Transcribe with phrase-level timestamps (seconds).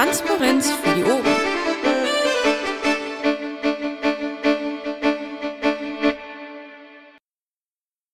[0.00, 1.24] Transparenz für die Ohren.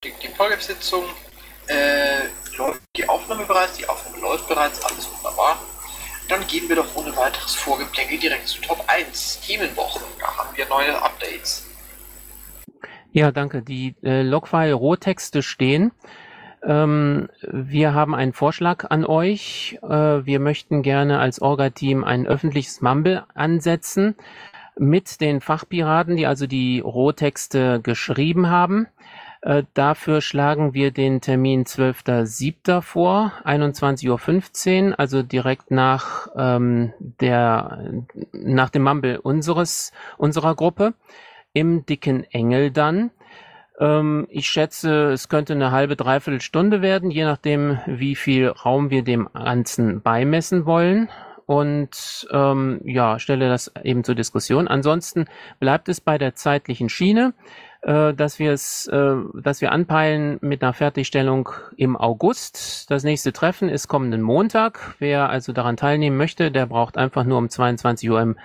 [0.03, 1.05] Die, die Folgesitzung
[1.69, 2.25] äh,
[2.59, 5.61] läuft die Aufnahme bereits, die Aufnahme läuft bereits, alles wunderbar.
[6.29, 10.03] Dann gehen wir doch ohne weiteres Vorgeplänkel direkt zu Top 1, Themenwochen.
[10.19, 11.69] Da haben wir neue Updates.
[13.13, 13.63] Ja, danke.
[13.63, 15.93] Die äh, Logfile-Rohtexte stehen.
[16.67, 19.79] Ähm, wir haben einen Vorschlag an euch.
[19.83, 24.17] Äh, wir möchten gerne als Orga-Team ein öffentliches Mumble ansetzen
[24.77, 28.89] mit den Fachpiraten, die also die Rohtexte geschrieben haben.
[29.43, 32.83] Äh, dafür schlagen wir den Termin 12.07.
[32.83, 38.03] vor, 21.15 Uhr, also direkt nach, ähm, der,
[38.33, 40.95] nach dem Mumble unseres, unserer Gruppe.
[41.53, 43.11] Im dicken Engel dann.
[43.79, 48.91] Ähm, ich schätze, es könnte eine halbe, dreiviertel Stunde werden, je nachdem, wie viel Raum
[48.91, 51.09] wir dem Ganzen beimessen wollen.
[51.47, 54.67] Und ähm, ja, stelle das eben zur Diskussion.
[54.67, 55.27] Ansonsten
[55.61, 57.35] bleibt es bei der zeitlichen Schiene
[58.13, 62.91] dass wir es, äh, dass wir anpeilen mit einer Fertigstellung im August.
[62.91, 64.97] Das nächste Treffen ist kommenden Montag.
[64.99, 68.37] Wer also daran teilnehmen möchte, der braucht einfach nur um 22 Uhr im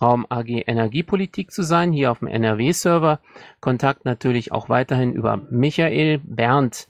[0.00, 3.20] Raum AG Energiepolitik zu sein, hier auf dem NRW-Server.
[3.60, 6.88] Kontakt natürlich auch weiterhin über Michael Berndt.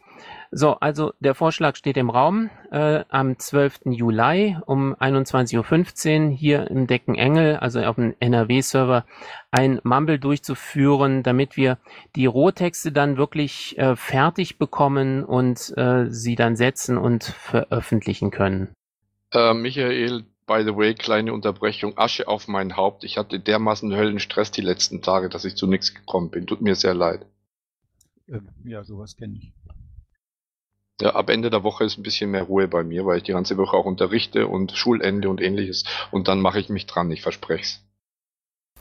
[0.50, 2.50] So, also der Vorschlag steht im Raum.
[2.70, 3.80] Äh, am 12.
[3.86, 9.04] Juli um 21.15 Uhr hier im Deckenengel, also auf dem NRW-Server,
[9.50, 11.78] ein Mumble durchzuführen, damit wir
[12.14, 18.68] die Rohtexte dann wirklich äh, fertig bekommen und äh, sie dann setzen und veröffentlichen können.
[19.32, 23.04] Äh, Michael, by the way, kleine Unterbrechung, Asche auf mein Haupt.
[23.04, 26.46] Ich hatte dermaßen Höllenstress die letzten Tage, dass ich zu nichts gekommen bin.
[26.46, 27.26] Tut mir sehr leid.
[28.28, 29.52] Ähm, ja, sowas kenne ich.
[31.00, 33.32] Ja, ab Ende der Woche ist ein bisschen mehr Ruhe bei mir, weil ich die
[33.32, 35.84] ganze Woche auch unterrichte und Schulende und ähnliches.
[36.10, 37.82] Und dann mache ich mich dran, ich verspreche es.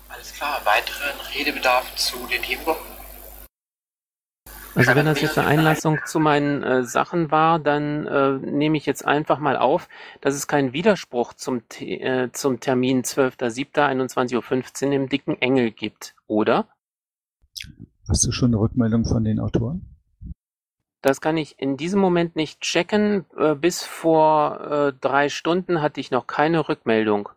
[0.07, 2.95] Alles klar, weiteren Redebedarf zu den Themenwochen?
[4.75, 8.85] Also wenn das jetzt eine Einlassung zu meinen äh, Sachen war, dann äh, nehme ich
[8.85, 9.87] jetzt einfach mal auf,
[10.19, 16.67] dass es keinen Widerspruch zum, äh, zum Termin 12.07.21.15 Uhr im dicken Engel gibt, oder?
[18.07, 19.94] Hast du schon eine Rückmeldung von den Autoren?
[21.05, 23.25] Das kann ich in diesem Moment nicht checken.
[23.37, 27.29] Äh, bis vor äh, drei Stunden hatte ich noch keine Rückmeldung.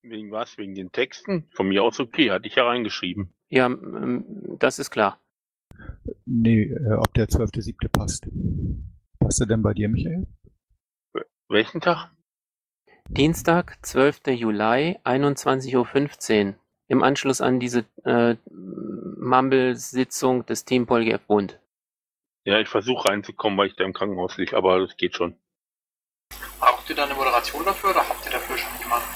[0.00, 0.56] Wegen was?
[0.56, 1.46] Wegen den Texten?
[1.52, 3.28] Von mir aus okay, hatte ich ja reingeschrieben.
[3.50, 3.68] Ja,
[4.58, 5.20] das ist klar.
[6.24, 7.90] Nee, äh, ob der 12.7.
[7.90, 8.26] passt.
[9.18, 10.26] Passt er denn bei dir, Michael?
[11.50, 12.10] Welchen Tag?
[13.10, 14.28] Dienstag, 12.
[14.28, 16.54] Juli, 21.15 Uhr.
[16.88, 21.59] Im Anschluss an diese äh, Mumble-Sitzung des Team PolGF Bund.
[22.44, 25.38] Ja, ich versuche reinzukommen, weil ich da im Krankenhaus liege, aber das geht schon.
[26.60, 29.08] Habt ihr da eine Moderation dafür oder habt ihr dafür schon jemanden?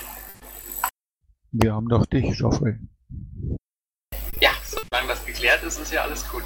[1.53, 2.79] Wir haben doch dich, Geoffrey.
[4.41, 6.43] Ja, solange das geklärt ist, ist ja alles gut.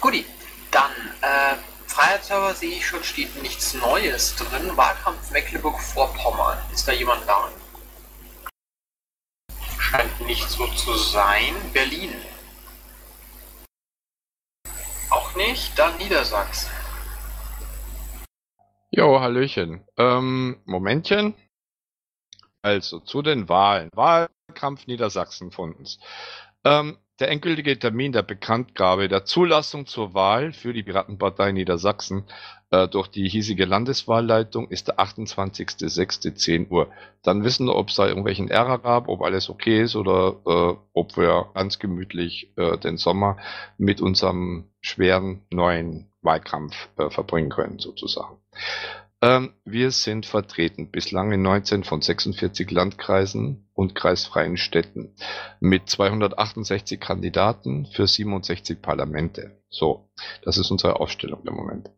[0.00, 0.26] Guti,
[0.70, 0.92] dann,
[1.22, 1.56] äh,
[1.86, 4.76] Freiheitsserver sehe ich schon, steht nichts Neues drin.
[4.76, 6.58] Wahlkampf Mecklenburg-Vorpommern.
[6.72, 7.50] Ist da jemand da?
[9.78, 11.54] Scheint nicht so zu sein.
[11.72, 12.12] Berlin.
[15.36, 16.70] Nicht, dann Niedersachsen.
[18.90, 19.84] Jo, Hallöchen.
[19.96, 21.34] Ähm, Momentchen.
[22.62, 23.88] Also, zu den Wahlen.
[23.94, 25.98] Wahlkampf Niedersachsen von uns.
[26.64, 32.24] Ähm, der endgültige Termin der Bekanntgabe der Zulassung zur Wahl für die Piratenpartei Niedersachsen
[32.70, 36.88] äh, durch die hiesige Landeswahlleitung ist der 28.06.10 Uhr.
[37.22, 40.76] Dann wissen wir, ob es da irgendwelchen Ärger gab, ob alles okay ist oder äh,
[40.94, 43.36] ob wir ganz gemütlich äh, den Sommer
[43.76, 48.38] mit unserem schweren neuen Wahlkampf äh, verbringen können, sozusagen.
[49.22, 55.14] Ähm, wir sind vertreten bislang in 19 von 46 Landkreisen und kreisfreien Städten
[55.60, 59.60] mit 268 Kandidaten für 67 Parlamente.
[59.68, 60.08] So,
[60.42, 61.90] das ist unsere Aufstellung im Moment.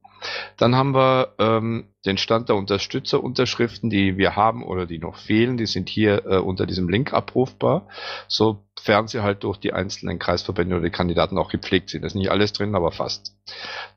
[0.56, 5.56] Dann haben wir ähm, den Stand der Unterstützerunterschriften, die wir haben oder die noch fehlen.
[5.56, 7.88] Die sind hier äh, unter diesem Link abrufbar,
[8.26, 12.02] sofern sie halt durch die einzelnen Kreisverbände oder die Kandidaten auch gepflegt sind.
[12.02, 13.36] Da ist nicht alles drin, aber fast.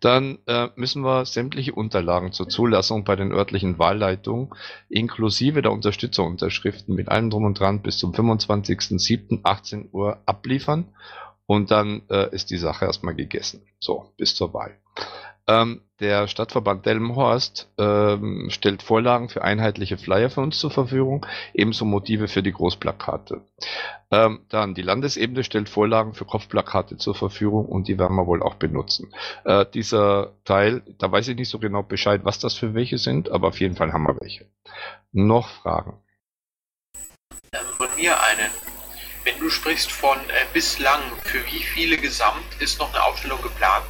[0.02, 4.50] Dann äh, müssen wir sämtliche Unterlagen zur Zulassung bei den örtlichen Wahlleitungen
[4.90, 10.94] inklusive der Unterstützerunterschriften mit allem drum und dran bis zum 25.07.18 Uhr abliefern.
[11.48, 13.62] Und dann äh, ist die Sache erstmal gegessen.
[13.80, 14.80] So, bis zur Wahl.
[15.48, 21.86] Ähm, der Stadtverband Delmenhorst ähm, stellt Vorlagen für einheitliche Flyer für uns zur Verfügung, ebenso
[21.86, 23.42] Motive für die Großplakate.
[24.12, 28.44] Ähm, dann die Landesebene stellt Vorlagen für Kopfplakate zur Verfügung und die werden wir wohl
[28.44, 29.14] auch benutzen.
[29.46, 33.30] Äh, dieser Teil, da weiß ich nicht so genau Bescheid, was das für welche sind,
[33.30, 34.48] aber auf jeden Fall haben wir welche.
[35.14, 35.94] noch Fragen?
[37.54, 38.50] Ähm, von mir eine.
[39.24, 43.86] Wenn du sprichst von äh, bislang, für wie viele gesamt ist noch eine Aufstellung geplant?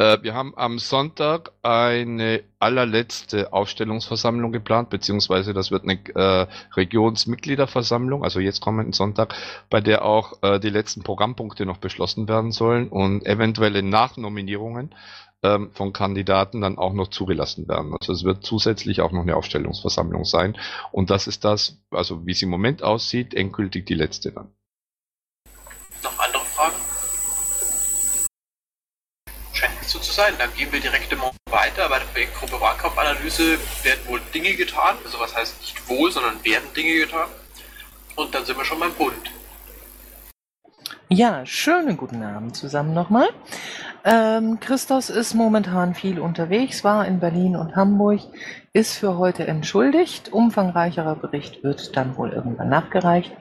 [0.00, 8.24] Äh, wir haben am Sonntag eine allerletzte Aufstellungsversammlung geplant, beziehungsweise das wird eine äh, Regionsmitgliederversammlung,
[8.24, 9.34] also jetzt kommenden Sonntag,
[9.68, 14.94] bei der auch äh, die letzten Programmpunkte noch beschlossen werden sollen und eventuelle Nachnominierungen
[15.42, 17.94] ähm, von Kandidaten dann auch noch zugelassen werden.
[18.00, 20.56] Also es wird zusätzlich auch noch eine Aufstellungsversammlung sein.
[20.92, 24.48] Und das ist das, also wie es im Moment aussieht, endgültig die letzte dann.
[26.02, 26.76] Noch andere Fragen?
[29.52, 30.34] Scheint nicht so zu sein.
[30.38, 31.88] Dann gehen wir direkt immer weiter.
[31.88, 34.96] Bei der Projektgruppe Wahlkampfanalyse werden wohl Dinge getan.
[35.04, 37.28] Also was heißt nicht wohl, sondern werden Dinge getan.
[38.16, 39.30] Und dann sind wir schon beim Bund.
[41.08, 43.30] Ja, schönen guten Abend zusammen nochmal.
[44.04, 48.20] Ähm, Christos ist momentan viel unterwegs, war in Berlin und Hamburg,
[48.72, 50.32] ist für heute entschuldigt.
[50.32, 53.32] Umfangreicherer Bericht wird dann wohl irgendwann nachgereicht.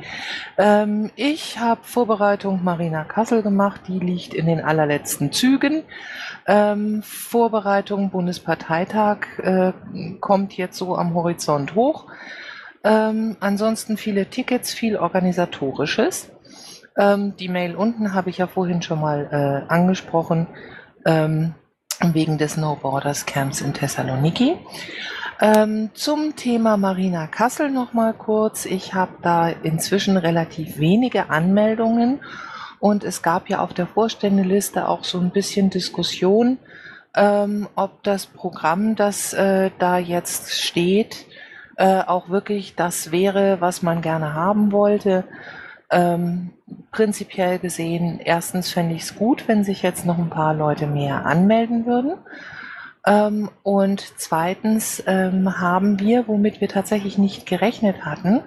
[0.58, 5.84] Ähm, ich habe Vorbereitung Marina Kassel gemacht, die liegt in den allerletzten Zügen.
[6.48, 9.72] Ähm, Vorbereitung Bundesparteitag äh,
[10.20, 12.08] kommt jetzt so am Horizont hoch.
[12.84, 16.32] Ähm, ansonsten viele Tickets, viel organisatorisches.
[16.98, 19.30] Ähm, die Mail unten habe ich ja vorhin schon mal
[19.68, 20.48] äh, angesprochen,
[21.06, 21.54] ähm,
[22.02, 24.58] wegen des No Borders Camps in Thessaloniki.
[25.41, 28.65] Ähm, zum Thema Marina Kassel noch mal kurz.
[28.65, 32.19] Ich habe da inzwischen relativ wenige Anmeldungen
[32.80, 36.57] und es gab ja auf der Vorständeliste auch so ein bisschen Diskussion,
[37.15, 41.25] ähm, ob das Programm, das äh, da jetzt steht,
[41.77, 45.24] äh, auch wirklich das wäre, was man gerne haben wollte.
[45.89, 46.50] Ähm,
[46.91, 51.25] prinzipiell gesehen, erstens fände ich es gut, wenn sich jetzt noch ein paar Leute mehr
[51.25, 52.18] anmelden würden.
[53.06, 58.42] Ähm, und zweitens ähm, haben wir, womit wir tatsächlich nicht gerechnet hatten,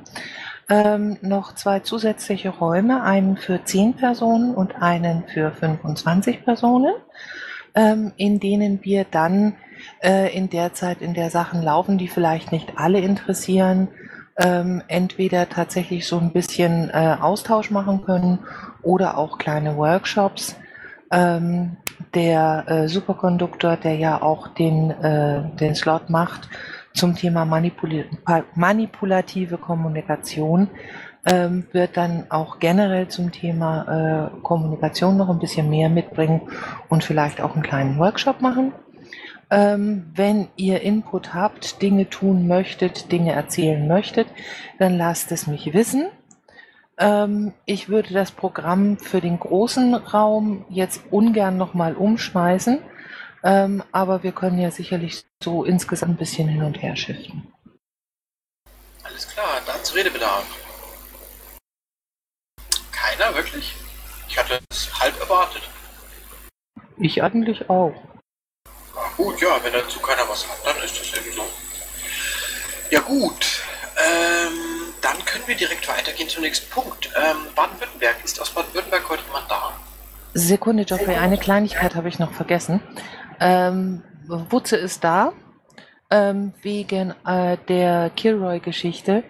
[0.69, 6.95] ähm, noch zwei zusätzliche Räume, einen für 10 Personen und einen für 25 Personen,
[7.75, 9.55] ähm, in denen wir dann
[10.03, 13.89] äh, in der Zeit, in der Sachen laufen, die vielleicht nicht alle interessieren,
[14.39, 18.39] ähm, entweder tatsächlich so ein bisschen äh, Austausch machen können
[18.83, 20.57] oder auch kleine Workshops.
[21.11, 21.77] Ähm,
[22.15, 26.49] der äh, Superkonduktor, der ja auch den, äh, den Slot macht
[26.95, 28.05] zum Thema Manipul
[28.55, 30.69] manipulative Kommunikation,
[31.25, 36.43] ähm, wird dann auch generell zum Thema äh, Kommunikation noch ein bisschen mehr mitbringen
[36.89, 38.73] und vielleicht auch einen kleinen Workshop machen.
[39.51, 44.27] Ähm, wenn ihr Input habt, Dinge tun möchtet, Dinge erzählen möchtet,
[44.79, 46.07] dann lasst es mich wissen.
[47.03, 52.79] Ähm, ich würde das Programm für den großen Raum jetzt ungern nochmal umschmeißen,
[53.43, 57.53] ähm, aber wir können ja sicherlich so insgesamt ein bisschen hin und her shiften.
[59.03, 60.47] Alles klar, dann zu Redebedarf.
[62.93, 63.75] Keiner, wirklich?
[64.29, 65.63] Ich hatte es halb erwartet.
[66.99, 67.95] Ich eigentlich auch.
[69.17, 71.45] Gut, ja, wenn dazu keiner was hat, dann ist das eben so.
[72.91, 73.63] Ja gut,
[73.97, 74.72] ähm,
[75.03, 77.11] dann können wir direkt weitergehen zum nächsten Punkt.
[77.17, 79.73] Ähm, Baden-Württemberg, ist aus Baden-Württemberg heute jemand da?
[80.35, 82.81] Sekunde, Geoffrey, eine Kleinigkeit habe ich noch vergessen.
[83.41, 85.33] Ähm, Wutze ist da,
[86.11, 89.25] ähm, wegen äh, der Kilroy-Geschichte.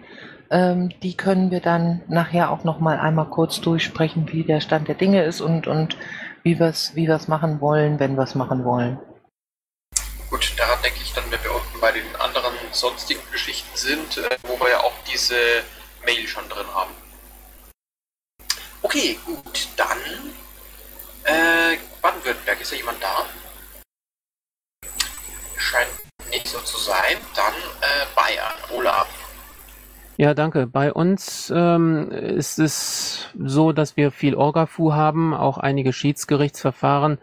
[0.49, 4.87] Ähm, die können wir dann nachher auch noch mal einmal kurz durchsprechen, wie der Stand
[4.87, 5.97] der Dinge ist und, und
[6.43, 8.99] wie wir es wie wir's machen wollen, wenn wir es machen wollen.
[10.29, 12.42] Gut, daran denke ich dann, wenn wir unten bei den anderen
[12.73, 15.35] sonstigen Geschichten sind, äh, wo wir ja auch diese
[16.05, 16.91] Mail schon drin haben.
[18.81, 19.97] Okay, gut, dann
[21.23, 23.25] äh, Baden-Württemberg, ist ja jemand da?
[25.57, 25.89] Scheint
[26.29, 27.17] nicht so zu sein.
[27.35, 29.07] Dann äh, Bayern, Olaf.
[30.17, 30.67] Ja, danke.
[30.67, 37.17] Bei uns ähm, ist es so, dass wir viel Orgafu haben, auch einige Schiedsgerichtsverfahren,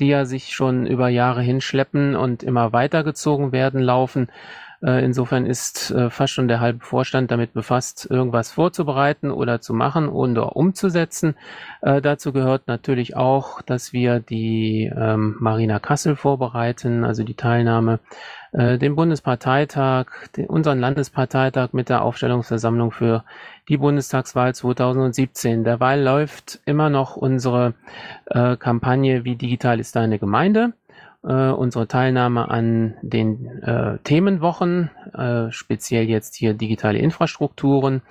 [0.00, 4.28] die ja sich schon über Jahre hinschleppen und immer weitergezogen werden, laufen.
[4.82, 9.74] Äh, insofern ist äh, fast schon der halbe Vorstand damit befasst, irgendwas vorzubereiten oder zu
[9.74, 11.36] machen oder umzusetzen.
[11.82, 18.00] Äh, dazu gehört natürlich auch, dass wir die ähm, Marina Kassel vorbereiten, also die Teilnahme,
[18.54, 20.08] den Bundesparteitag,
[20.46, 23.24] unseren Landesparteitag mit der Aufstellungsversammlung für
[23.70, 25.64] die Bundestagswahl 2017.
[25.64, 27.72] Derweil läuft immer noch unsere
[28.26, 30.74] Kampagne Wie digital ist deine Gemeinde?
[31.24, 38.02] Äh, unsere Teilnahme an den äh, Themenwochen, äh, speziell jetzt hier digitale Infrastrukturen,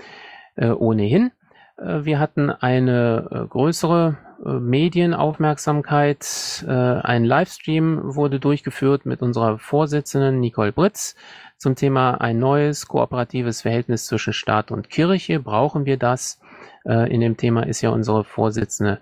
[0.55, 1.31] äh, ohnehin.
[1.77, 6.65] Äh, wir hatten eine größere Medienaufmerksamkeit.
[6.67, 11.15] ein Livestream wurde durchgeführt mit unserer Vorsitzenden Nicole Britz
[11.57, 15.39] zum Thema ein neues kooperatives Verhältnis zwischen Staat und Kirche.
[15.39, 16.39] Brauchen wir das?
[16.85, 18.97] In dem Thema ist ja unsere Vorsitzende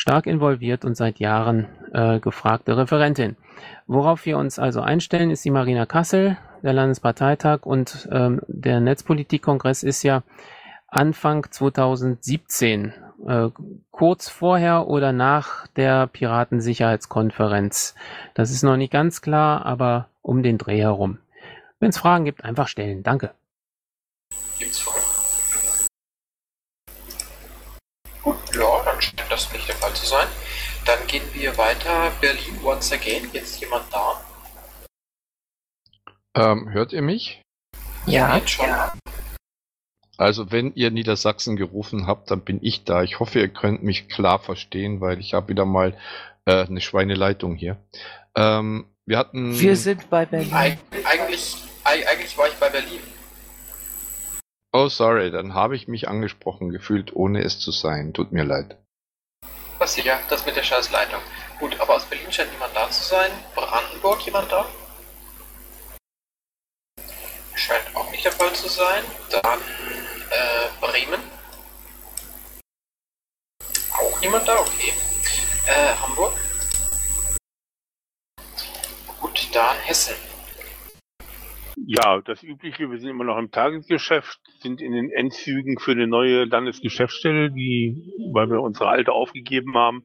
[0.00, 3.36] stark involviert und seit Jahren äh, gefragte Referentin.
[3.86, 9.82] Worauf wir uns also einstellen, ist die Marina Kassel, der Landesparteitag und ähm, der Netzpolitikkongress
[9.82, 10.22] ist ja
[10.88, 12.94] Anfang 2017,
[13.28, 13.48] äh,
[13.90, 17.94] kurz vorher oder nach der Piratensicherheitskonferenz.
[18.32, 21.18] Das ist noch nicht ganz klar, aber um den Dreh herum.
[21.78, 23.02] Wenn es Fragen gibt, einfach stellen.
[23.02, 23.34] Danke.
[24.58, 25.00] Gibt's Fragen?
[28.22, 30.28] Gut, ja, dann scheint das nicht der Fall zu sein.
[30.84, 32.10] Dann gehen wir weiter.
[32.20, 33.28] Berlin once again.
[33.32, 34.20] Jetzt jemand da?
[36.34, 37.42] Ähm, hört ihr mich?
[38.06, 38.36] Ja.
[38.36, 38.66] Jetzt schon.
[40.16, 43.02] Also wenn ihr Niedersachsen gerufen habt, dann bin ich da.
[43.02, 45.96] Ich hoffe, ihr könnt mich klar verstehen, weil ich habe wieder mal
[46.44, 47.78] äh, eine Schweineleitung hier.
[48.34, 49.58] Ähm, wir hatten.
[49.58, 50.52] Wir sind bei Berlin.
[50.52, 53.00] Eig eigentlich, eig eigentlich war ich bei Berlin.
[54.72, 58.12] Oh, sorry, dann habe ich mich angesprochen gefühlt, ohne es zu sein.
[58.12, 58.76] Tut mir leid.
[59.80, 61.22] Passiert ja, das mit der scheiß Leitung.
[61.58, 63.30] Gut, aber aus Berlin scheint niemand da zu sein.
[63.54, 64.68] Brandenburg jemand da?
[67.54, 69.02] Scheint auch nicht der Fall zu sein.
[69.30, 71.22] Dann äh, Bremen.
[73.94, 74.92] Auch niemand da, okay.
[75.64, 76.34] Äh, Hamburg.
[79.18, 80.29] Gut, dann Hessen.
[81.76, 86.06] Ja, das Übliche, wir sind immer noch im Tagesgeschäft, sind in den Endzügen für eine
[86.06, 90.04] neue Landesgeschäftsstelle, die, weil wir unsere alte aufgegeben haben.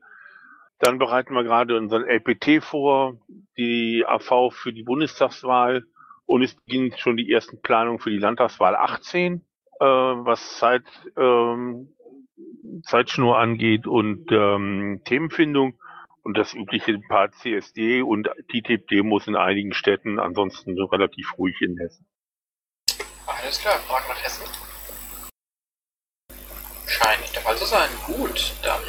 [0.79, 3.17] Dann bereiten wir gerade unseren LPT vor,
[3.57, 5.85] die AV für die Bundestagswahl
[6.25, 9.41] und es beginnt schon die ersten Planungen für die Landtagswahl 18,
[9.79, 10.83] äh, was Zeit,
[11.17, 11.89] ähm,
[12.83, 15.75] Zeitschnur angeht und ähm, Themenfindung
[16.25, 21.77] und das übliche paar CSD und TTIP-Demos in einigen Städten, ansonsten so relativ ruhig in
[21.77, 22.07] Hessen.
[23.27, 24.43] Alles klar, Fragen nach Hessen?
[26.87, 27.89] Scheint nicht der Fall zu sein.
[28.07, 28.81] Gut, dann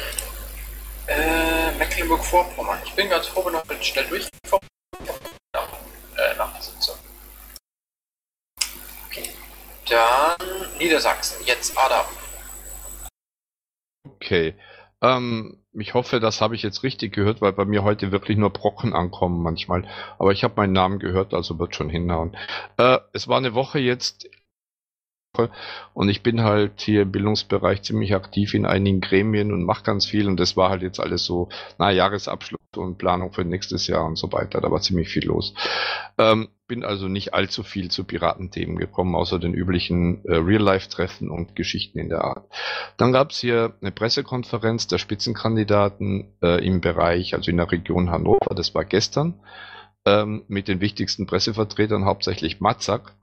[1.07, 2.79] äh, Mecklenburg-Vorpommern.
[2.85, 4.67] Ich bin ganz froh, wenn wir schnell durchgekommen
[5.53, 5.71] nach,
[6.17, 6.95] äh, nach der Sitzung.
[9.07, 9.29] Okay.
[9.87, 11.45] Dann Niedersachsen.
[11.45, 12.05] Jetzt Adam.
[14.03, 14.55] Okay.
[15.01, 18.49] Ähm, ich hoffe, das habe ich jetzt richtig gehört, weil bei mir heute wirklich nur
[18.51, 19.87] Brocken ankommen manchmal.
[20.17, 22.35] Aber ich habe meinen Namen gehört, also wird schon hinhauen.
[22.77, 24.27] Äh, es war eine Woche jetzt
[25.93, 30.05] und ich bin halt hier im Bildungsbereich ziemlich aktiv in einigen Gremien und mache ganz
[30.05, 34.05] viel und das war halt jetzt alles so, na, Jahresabschluss und Planung für nächstes Jahr
[34.05, 34.61] und so weiter.
[34.61, 35.53] Da war ziemlich viel los.
[36.17, 41.55] Ähm, bin also nicht allzu viel zu Piratenthemen gekommen, außer den üblichen äh, Real-Life-Treffen und
[41.55, 42.49] Geschichten in der Art.
[42.97, 48.11] Dann gab es hier eine Pressekonferenz der Spitzenkandidaten äh, im Bereich, also in der Region
[48.11, 49.39] Hannover, das war gestern,
[50.05, 53.13] ähm, mit den wichtigsten Pressevertretern, hauptsächlich Matzak.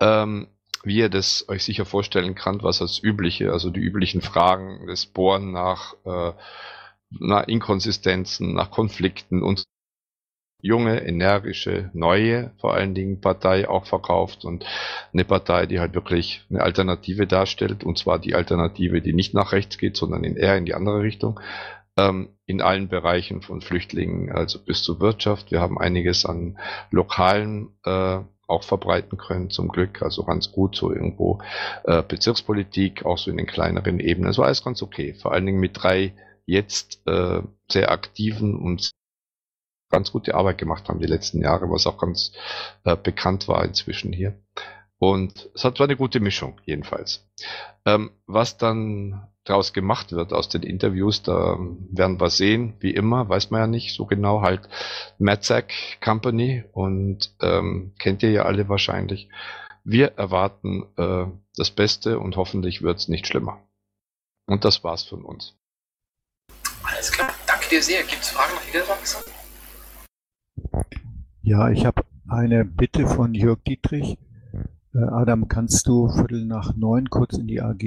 [0.00, 0.48] Ähm,
[0.84, 5.06] wie ihr das euch sicher vorstellen könnt, was als übliche, also die üblichen Fragen des
[5.06, 6.32] Bohren nach, äh,
[7.10, 9.64] nach Inkonsistenzen, nach Konflikten und
[10.60, 14.64] junge, energische, neue vor allen Dingen Partei auch verkauft und
[15.12, 19.52] eine Partei, die halt wirklich eine Alternative darstellt und zwar die Alternative, die nicht nach
[19.52, 21.38] rechts geht, sondern in eher in die andere Richtung
[21.96, 25.50] ähm, in allen Bereichen von Flüchtlingen, also bis zur Wirtschaft.
[25.50, 26.58] Wir haben einiges an
[26.90, 30.00] lokalen äh, auch verbreiten können, zum Glück.
[30.00, 31.40] Also ganz gut, so irgendwo
[31.84, 34.30] äh, Bezirkspolitik, auch so in den kleineren Ebenen.
[34.30, 35.14] Es war alles ganz okay.
[35.14, 36.14] Vor allen Dingen mit drei
[36.48, 38.90] jetzt äh, sehr aktiven und
[39.90, 42.32] ganz gute Arbeit gemacht haben die letzten Jahre, was auch ganz
[42.84, 44.40] äh, bekannt war inzwischen hier.
[44.98, 47.28] Und es hat war eine gute Mischung, jedenfalls.
[47.84, 51.58] Ähm, was dann daraus gemacht wird aus den Interviews, da
[51.90, 54.68] werden wir sehen, wie immer, weiß man ja nicht so genau, halt
[55.18, 59.28] Matzak Company und ähm, kennt ihr ja alle wahrscheinlich.
[59.84, 61.26] Wir erwarten äh,
[61.56, 63.62] das Beste und hoffentlich wird es nicht schlimmer.
[64.46, 65.58] Und das war's von uns.
[66.82, 68.02] Alles klar, danke dir sehr.
[68.02, 69.22] Gibt es Fragen nach Niedersachsen?
[71.42, 74.18] Ja, ich habe eine Bitte von Jörg Dietrich.
[74.94, 77.82] Äh, Adam, kannst du Viertel nach neun kurz in die AG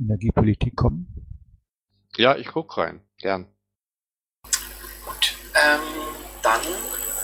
[0.00, 1.08] Energiepolitik kommen?
[2.16, 3.00] Ja, ich guck rein.
[3.18, 3.46] Gern.
[4.42, 5.80] Gut, ähm,
[6.42, 6.60] dann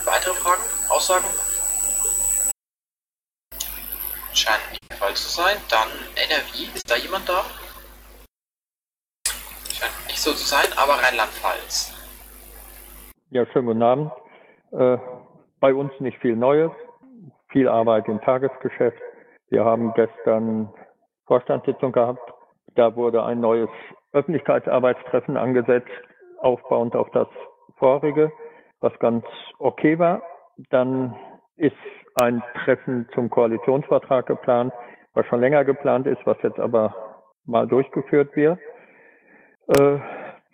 [0.05, 1.25] weitere Fragen, Aussagen?
[4.33, 5.57] Scheint nicht der Fall zu sein.
[5.69, 7.45] Dann NRW, ist da jemand da?
[10.21, 11.97] Nicht so zu sein, aber Rheinland-Pfalz.
[13.31, 14.11] Ja, schönen guten Abend.
[14.71, 14.99] Äh,
[15.59, 16.69] bei uns nicht viel Neues,
[17.47, 19.01] viel Arbeit im Tagesgeschäft.
[19.49, 20.71] Wir haben gestern
[21.25, 22.21] Vorstandssitzung gehabt.
[22.75, 23.69] Da wurde ein neues
[24.13, 25.89] Öffentlichkeitsarbeitstreffen angesetzt,
[26.37, 27.27] aufbauend auf das
[27.79, 28.31] vorige,
[28.79, 29.25] was ganz
[29.57, 30.21] okay war.
[30.69, 31.15] Dann
[31.55, 31.73] ist
[32.13, 34.71] ein Treffen zum Koalitionsvertrag geplant,
[35.15, 36.93] was schon länger geplant ist, was jetzt aber
[37.45, 38.59] mal durchgeführt wird,
[39.79, 39.99] äh,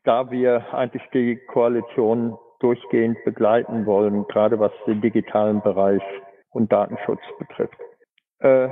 [0.04, 6.02] da wir eigentlich die Koalition durchgehend begleiten wollen, gerade was den digitalen Bereich
[6.52, 7.78] und Datenschutz betrifft.
[8.40, 8.70] Äh,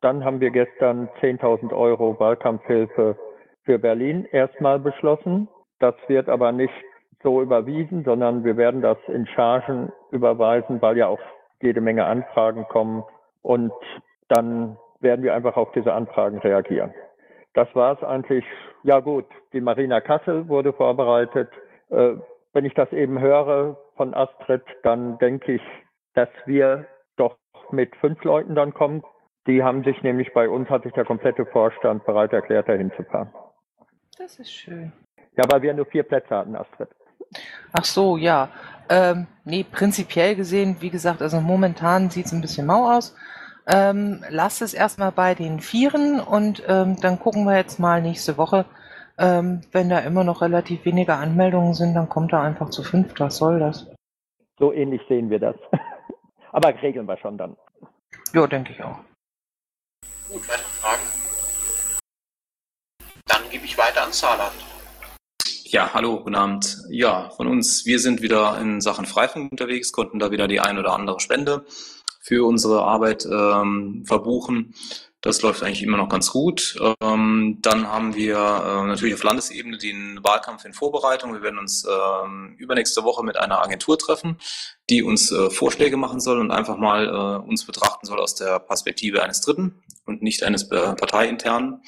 [0.00, 3.16] dann haben wir gestern 10.000 Euro Wahlkampfhilfe
[3.64, 5.48] für Berlin erstmal beschlossen.
[5.78, 6.74] Das wird aber nicht
[7.22, 11.20] so überwiesen, sondern wir werden das in Chargen überweisen, weil ja auch
[11.60, 13.04] jede Menge Anfragen kommen
[13.42, 13.72] und
[14.28, 16.92] dann werden wir einfach auf diese Anfragen reagieren.
[17.54, 18.44] Das war es eigentlich.
[18.82, 21.50] Ja gut, die Marina Kassel wurde vorbereitet.
[21.90, 22.14] Äh,
[22.52, 25.62] wenn ich das eben höre von Astrid, dann denke ich,
[26.14, 27.36] dass wir doch
[27.70, 29.02] mit fünf Leuten dann kommen.
[29.46, 33.02] Die haben sich nämlich bei uns, hat sich der komplette Vorstand bereit erklärt, dahin zu
[33.04, 33.32] fahren.
[34.18, 34.92] Das ist schön.
[35.36, 36.88] Ja, weil wir nur vier Plätze hatten, Astrid.
[37.72, 38.50] Ach so, ja.
[38.88, 43.16] Ähm, nee, prinzipiell gesehen, wie gesagt, also momentan sieht es ein bisschen mau aus.
[43.66, 48.36] Ähm, lasst es erstmal bei den Vieren und ähm, dann gucken wir jetzt mal nächste
[48.36, 48.64] Woche.
[49.18, 53.12] Ähm, wenn da immer noch relativ wenige Anmeldungen sind, dann kommt er einfach zu fünf.
[53.18, 53.86] Was soll das?
[54.58, 55.56] So ähnlich sehen wir das.
[56.52, 57.56] Aber regeln wir schon dann.
[58.32, 58.98] Ja, denke ich auch.
[60.28, 61.02] Gut, weitere Fragen?
[63.26, 64.54] Dann gebe ich weiter an Saarland.
[65.64, 66.78] Ja, hallo, guten Abend.
[66.90, 70.78] Ja, von uns, wir sind wieder in Sachen Freifunk unterwegs, konnten da wieder die ein
[70.78, 71.64] oder andere Spende
[72.22, 74.74] für unsere Arbeit ähm, verbuchen.
[75.20, 76.76] Das läuft eigentlich immer noch ganz gut.
[77.00, 81.32] Ähm, dann haben wir äh, natürlich auf Landesebene den Wahlkampf in Vorbereitung.
[81.32, 84.38] Wir werden uns ähm, übernächste Woche mit einer Agentur treffen,
[84.90, 88.58] die uns äh, Vorschläge machen soll und einfach mal äh, uns betrachten soll aus der
[88.58, 91.82] Perspektive eines Dritten und nicht eines äh, parteiinternen.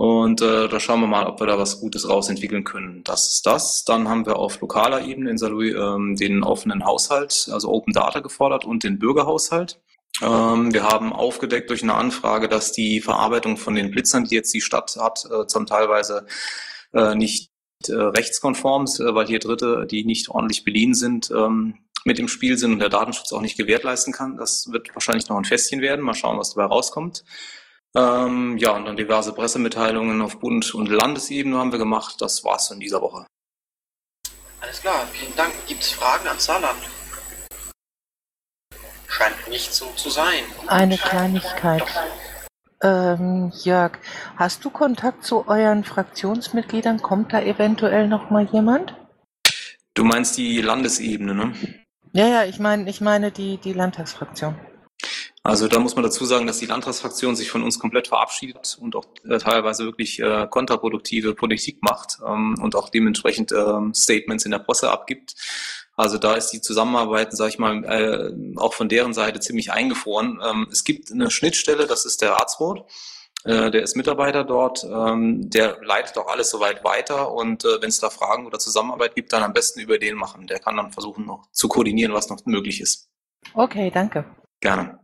[0.00, 3.04] Und äh, da schauen wir mal, ob wir da was Gutes rausentwickeln können.
[3.04, 3.84] Das ist das.
[3.84, 8.20] Dann haben wir auf lokaler Ebene in Saarlouis ähm, den offenen Haushalt, also Open Data
[8.20, 9.78] gefordert und den Bürgerhaushalt.
[10.22, 14.54] Ähm, wir haben aufgedeckt durch eine Anfrage, dass die Verarbeitung von den Blitzern, die jetzt
[14.54, 16.24] die Stadt hat, äh, zum teilweise
[16.94, 17.50] äh, nicht
[17.88, 21.74] äh, rechtskonform ist, äh, weil hier Dritte, die nicht ordentlich beliehen sind, ähm,
[22.06, 24.38] mit im Spiel sind und der Datenschutz auch nicht gewährleisten kann.
[24.38, 26.02] Das wird wahrscheinlich noch ein Festchen werden.
[26.02, 27.22] Mal schauen, was dabei rauskommt.
[27.96, 32.16] Ähm, ja, und dann diverse Pressemitteilungen auf Bund- und Landesebene haben wir gemacht.
[32.20, 33.26] Das war's in dieser Woche.
[34.60, 35.52] Alles klar, vielen Dank.
[35.66, 36.78] Gibt es Fragen an Saarland?
[39.08, 40.44] Scheint nicht so zu sein.
[40.68, 41.82] Eine Kleinigkeit.
[42.82, 43.98] Ähm, Jörg,
[44.36, 47.02] hast du Kontakt zu euren Fraktionsmitgliedern?
[47.02, 48.94] Kommt da eventuell noch mal jemand?
[49.94, 51.54] Du meinst die Landesebene, ne?
[52.12, 54.54] Ja, ja, ich meine, ich meine die, die Landtagsfraktion.
[55.42, 58.94] Also da muss man dazu sagen, dass die Landtagsfraktion sich von uns komplett verabschiedet und
[58.94, 64.50] auch äh, teilweise wirklich äh, kontraproduktive Politik macht ähm, und auch dementsprechend ähm, Statements in
[64.50, 65.34] der Presse abgibt.
[65.96, 70.40] Also da ist die Zusammenarbeit, sage ich mal, äh, auch von deren Seite ziemlich eingefroren.
[70.46, 72.84] Ähm, es gibt eine Schnittstelle, das ist der Ratsboard.
[73.44, 77.88] Äh, der ist Mitarbeiter dort, ähm, der leitet auch alles soweit weiter und äh, wenn
[77.88, 80.46] es da Fragen oder Zusammenarbeit gibt, dann am besten über den machen.
[80.46, 83.08] Der kann dann versuchen noch zu koordinieren, was noch möglich ist.
[83.54, 84.26] Okay, danke.
[84.60, 85.00] Gerne.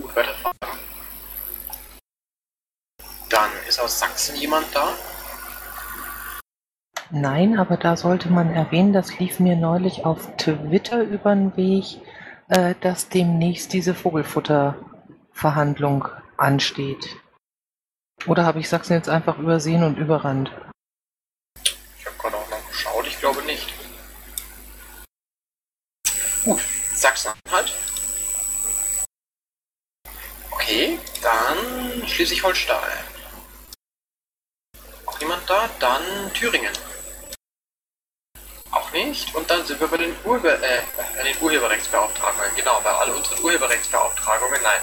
[0.00, 0.58] Gut, weitere Fragen?
[3.28, 4.94] Dann ist aus Sachsen jemand da?
[7.10, 12.00] Nein, aber da sollte man erwähnen, das lief mir neulich auf Twitter über den Weg,
[12.48, 16.06] äh, dass demnächst diese Vogelfutterverhandlung
[16.36, 17.16] ansteht.
[18.26, 20.52] Oder habe ich Sachsen jetzt einfach übersehen und überrannt?
[21.98, 23.72] Ich habe gerade auch noch geschaut, ich glaube nicht.
[26.44, 26.60] Gut,
[26.92, 27.72] Sachsen-Anhalt.
[30.68, 32.76] Okay, dann Schleswig-Holstein.
[35.06, 35.66] Auch niemand da?
[35.80, 36.02] Dann
[36.34, 36.74] Thüringen.
[38.70, 39.34] Auch nicht.
[39.34, 40.82] Und dann sind wir bei den, Urbe äh,
[41.16, 42.50] bei den Urheberrechtsbeauftragungen.
[42.54, 44.60] Genau, bei all unseren Urheberrechtsbeauftragungen.
[44.62, 44.82] Nein,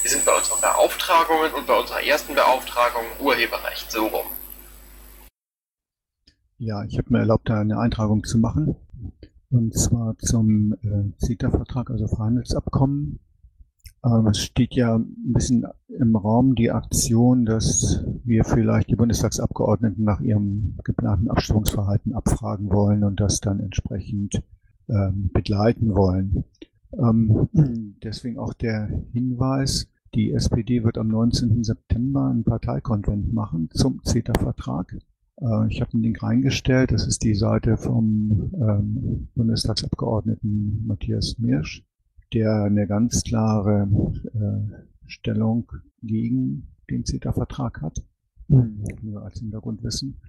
[0.00, 3.92] wir sind bei unseren Beauftragungen und bei unserer ersten Beauftragung Urheberrecht.
[3.92, 4.26] So rum.
[6.56, 8.74] Ja, ich habe mir erlaubt, da eine Eintragung zu machen.
[9.50, 13.20] Und zwar zum äh, CETA-Vertrag, also Freihandelsabkommen.
[14.06, 20.04] Ähm, es steht ja ein bisschen im Raum die Aktion, dass wir vielleicht die Bundestagsabgeordneten
[20.04, 24.42] nach ihrem geplanten Abstimmungsverhalten abfragen wollen und das dann entsprechend
[24.88, 26.44] ähm, begleiten wollen.
[26.92, 27.48] Ähm,
[28.02, 31.64] deswegen auch der Hinweis, die SPD wird am 19.
[31.64, 34.96] September einen Parteikonvent machen zum CETA-Vertrag.
[35.40, 41.85] Äh, ich habe einen Link reingestellt, das ist die Seite vom ähm, Bundestagsabgeordneten Matthias Mirsch
[42.32, 43.88] der eine ganz klare
[44.34, 45.70] äh, Stellung
[46.02, 48.04] gegen den CETA-Vertrag hat,
[48.48, 50.20] nur als Hintergrundwissen.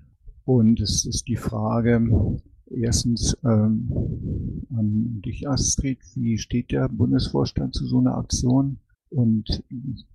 [0.46, 7.86] Und es ist die Frage, Erstens ähm, an dich, Astrid, wie steht der Bundesvorstand zu
[7.86, 8.80] so einer Aktion?
[9.10, 9.64] Und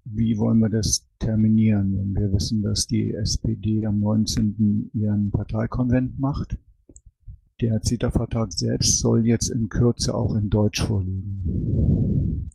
[0.05, 4.91] wie wollen wir das terminieren, wenn wir wissen, dass die SPD am 19.
[4.93, 6.59] ihren Parteikonvent macht?
[7.63, 12.51] Der CETA-Vertrag selbst soll jetzt in Kürze auch in Deutsch vorliegen.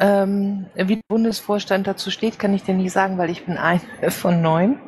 [0.00, 4.10] Ähm, wie der Bundesvorstand dazu steht, kann ich dir nicht sagen, weil ich bin eine
[4.10, 4.80] von neun.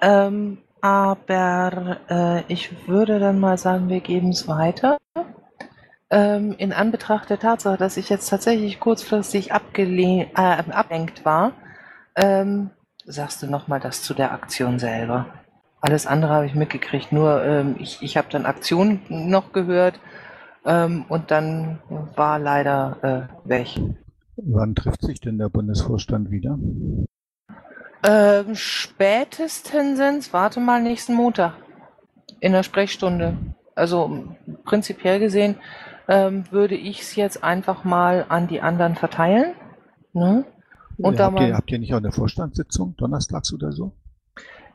[0.00, 4.96] Ähm, aber äh, ich würde dann mal sagen, wir geben es weiter.
[6.08, 11.52] Ähm, in Anbetracht der Tatsache, dass ich jetzt tatsächlich kurzfristig äh, ablenkt war,
[12.16, 12.70] ähm,
[13.04, 15.43] sagst du nochmal das zu der Aktion selber.
[15.84, 20.00] Alles andere habe ich mitgekriegt, nur ähm, ich, ich habe dann Aktion noch gehört
[20.64, 21.78] ähm, und dann
[22.16, 23.78] war leider äh, weg.
[24.36, 26.58] Wann trifft sich denn der Bundesvorstand wieder?
[28.02, 31.52] Ähm, spätestens, warte mal, nächsten Montag.
[32.40, 33.36] In der Sprechstunde.
[33.74, 34.24] Also
[34.64, 35.56] prinzipiell gesehen
[36.08, 39.52] ähm, würde ich es jetzt einfach mal an die anderen verteilen.
[40.14, 40.46] Ne?
[40.96, 43.92] Und ja, habt, ihr, habt ihr nicht auch eine Vorstandssitzung, donnerstags oder so?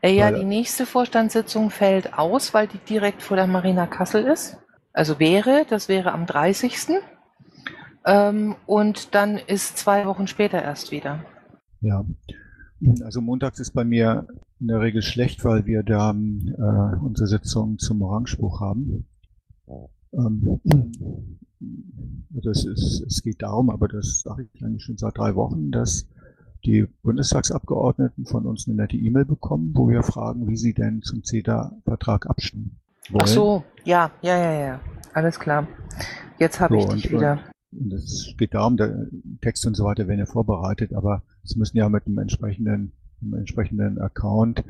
[0.02, 4.56] Äh, ja, die nächste Vorstandssitzung fällt aus, weil die direkt vor der Marina Kassel ist.
[4.92, 6.76] Also wäre, das wäre am 30.
[8.06, 11.24] Ähm, und dann ist zwei Wochen später erst wieder.
[11.80, 12.04] Ja,
[13.02, 14.26] also montags ist bei mir
[14.58, 19.06] in der Regel schlecht, weil wir da äh, unsere Sitzung zum Orangebuch haben.
[20.12, 20.60] Ähm,
[22.30, 26.08] das ist, es geht darum, aber das sage ich eigentlich schon seit drei Wochen, dass
[26.64, 31.24] die Bundestagsabgeordneten von uns eine nette E-Mail bekommen, wo wir fragen, wie sie denn zum
[31.24, 33.22] CETA-Vertrag abstimmen wollen.
[33.22, 34.80] Ach so, ja, ja, ja, ja,
[35.14, 35.66] alles klar.
[36.38, 37.40] Jetzt habe so, ich dich wieder.
[37.72, 39.06] Und es geht darum, der
[39.40, 42.92] Text und so weiter werden ja vorbereitet, aber es müssen ja mit einem entsprechenden,
[43.22, 44.64] einem entsprechenden Account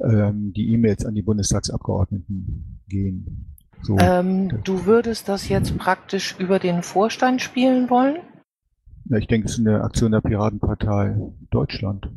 [0.00, 3.54] ähm, die E-Mails an die Bundestagsabgeordneten gehen.
[3.82, 3.96] So.
[3.98, 8.16] Ähm, du würdest das jetzt praktisch über den Vorstand spielen wollen?
[9.12, 11.14] Ja, ich denke, es ist eine Aktion der Piratenpartei
[11.50, 12.08] Deutschland.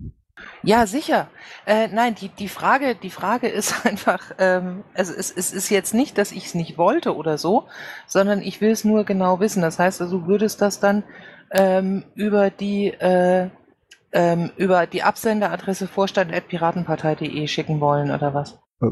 [0.63, 1.27] Ja, sicher.
[1.65, 5.93] Äh, nein, die, die, Frage, die Frage ist einfach, ähm, also es, es ist jetzt
[5.93, 7.65] nicht, dass ich es nicht wollte oder so,
[8.07, 9.61] sondern ich will es nur genau wissen.
[9.61, 11.03] Das heißt also, du würdest das dann
[11.51, 13.49] ähm, über die äh,
[14.13, 18.57] ähm, über die Absenderadresse vorstand.piratenpartei.de schicken wollen oder was?
[18.81, 18.91] Äh,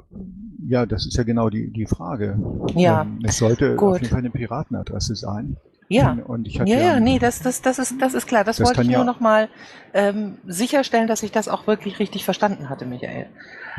[0.68, 2.38] ja, das ist ja genau die, die Frage.
[2.76, 3.04] Ja.
[3.04, 3.94] Ähm, es sollte Gut.
[3.94, 5.56] auf jeden Fall eine Piratenadresse sein.
[5.94, 8.44] Ja, und ich ja, ja, ja, nee, das, das, das, ist, das ist klar.
[8.44, 9.50] Das, das wollte ich nur ja, noch mal
[9.94, 13.28] ähm, sicherstellen, dass ich das auch wirklich richtig verstanden hatte, Michael.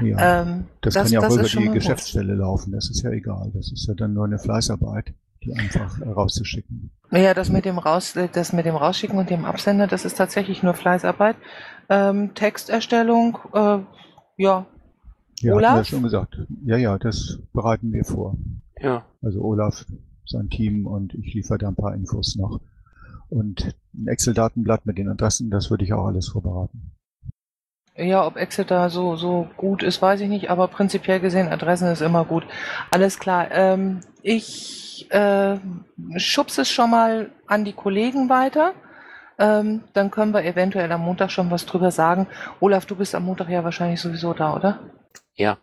[0.00, 2.72] Ja, ähm, das, das, kann ja auch über die Geschäftsstelle laufen.
[2.72, 3.50] Das ist ja egal.
[3.54, 6.90] Das ist ja dann nur eine Fleißarbeit, die einfach äh, rauszuschicken.
[7.10, 10.62] Naja, das mit dem Raus, das mit dem Rausschicken und dem Absender, das ist tatsächlich
[10.62, 11.36] nur Fleißarbeit.
[11.88, 13.78] Ähm, Texterstellung, äh,
[14.36, 14.66] ja.
[15.40, 15.76] Ja, Olaf?
[15.76, 16.38] Ja schon gesagt.
[16.64, 18.36] Ja, ja, das bereiten wir vor.
[18.80, 19.04] Ja.
[19.22, 19.84] Also Olaf
[20.26, 22.60] sein Team und ich liefere da ein paar Infos noch.
[23.28, 26.92] Und ein Excel-Datenblatt mit den Adressen, das würde ich auch alles vorbereiten.
[27.96, 31.88] Ja, ob Excel da so, so gut ist, weiß ich nicht, aber prinzipiell gesehen, Adressen
[31.88, 32.44] ist immer gut.
[32.90, 33.50] Alles klar.
[33.52, 35.56] Ähm, ich äh,
[36.16, 38.72] schubse es schon mal an die Kollegen weiter.
[39.38, 42.26] Ähm, dann können wir eventuell am Montag schon was drüber sagen.
[42.60, 44.80] Olaf, du bist am Montag ja wahrscheinlich sowieso da, oder?
[45.34, 45.58] Ja.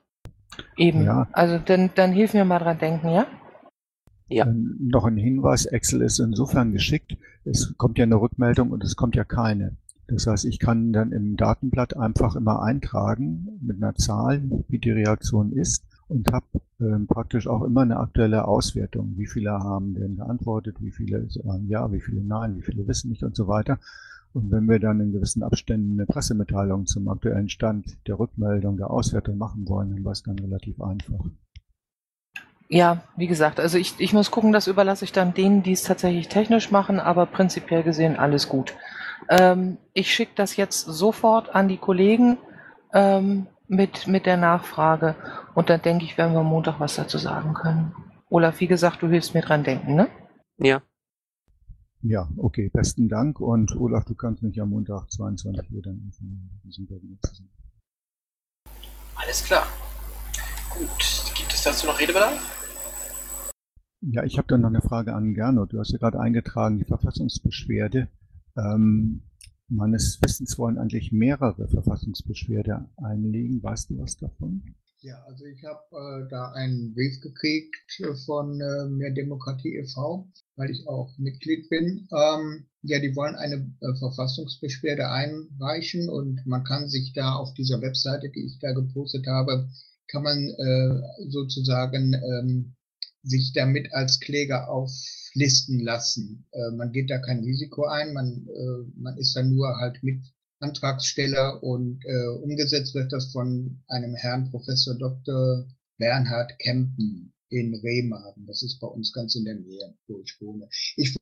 [0.78, 1.06] Eben.
[1.06, 1.28] Ja.
[1.34, 3.26] Also dann, dann hilf mir mal dran denken, ja?
[4.32, 4.48] Ja.
[4.48, 8.96] Ähm, noch ein Hinweis, Excel ist insofern geschickt, es kommt ja eine Rückmeldung und es
[8.96, 9.76] kommt ja keine.
[10.08, 14.92] Das heißt, ich kann dann im Datenblatt einfach immer eintragen mit einer Zahl, wie die
[14.92, 16.46] Reaktion ist und habe
[16.82, 19.14] ähm, praktisch auch immer eine aktuelle Auswertung.
[19.16, 23.10] Wie viele haben denn geantwortet, wie viele sagen ja, wie viele nein, wie viele wissen
[23.10, 23.80] nicht und so weiter.
[24.34, 28.90] Und wenn wir dann in gewissen Abständen eine Pressemitteilung zum aktuellen Stand der Rückmeldung, der
[28.90, 31.26] Auswertung machen wollen, dann war es dann relativ einfach.
[32.74, 35.84] Ja, wie gesagt, also ich, ich muss gucken, das überlasse ich dann denen, die es
[35.84, 38.78] tatsächlich technisch machen, aber prinzipiell gesehen alles gut.
[39.28, 42.38] Ähm, ich schicke das jetzt sofort an die Kollegen
[42.94, 45.16] ähm, mit, mit der Nachfrage
[45.54, 47.94] und dann denke ich, werden wir Montag was dazu sagen können.
[48.30, 50.08] Olaf, wie gesagt, du hilfst mir dran denken, ne?
[50.58, 50.82] Ja.
[52.02, 56.50] Ja, okay, besten Dank und Olaf, du kannst mich am Montag 22 Uhr dann informieren.
[59.16, 59.68] Alles klar.
[60.70, 62.61] Gut, gibt es dazu noch Redebedarf?
[64.02, 65.74] Ja, ich habe da noch eine Frage an Gernot.
[65.74, 68.08] Du hast ja gerade eingetragen, die Verfassungsbeschwerde.
[68.58, 69.22] Ähm,
[69.68, 73.62] meines Wissens wollen eigentlich mehrere Verfassungsbeschwerde einlegen.
[73.62, 74.64] Weißt du was davon?
[75.02, 80.72] Ja, also ich habe äh, da einen Brief gekriegt von äh, Mehr Demokratie e.V., weil
[80.72, 82.08] ich auch Mitglied bin.
[82.12, 87.82] Ähm, ja, die wollen eine äh, Verfassungsbeschwerde einreichen und man kann sich da auf dieser
[87.82, 89.70] Webseite, die ich da gepostet habe,
[90.08, 92.76] kann man äh, sozusagen ähm,
[93.24, 96.48] sich damit als Kläger auflisten lassen.
[96.52, 100.22] Äh, man geht da kein Risiko ein, man, äh, man ist dann nur halt mit
[100.60, 105.66] Antragsteller und äh, umgesetzt wird das von einem Herrn Professor Dr.
[105.98, 108.46] Bernhard Kempen in Remagen.
[108.46, 110.70] Das ist bei uns ganz in der Nähe, wo ich wohne.
[110.96, 111.16] Ich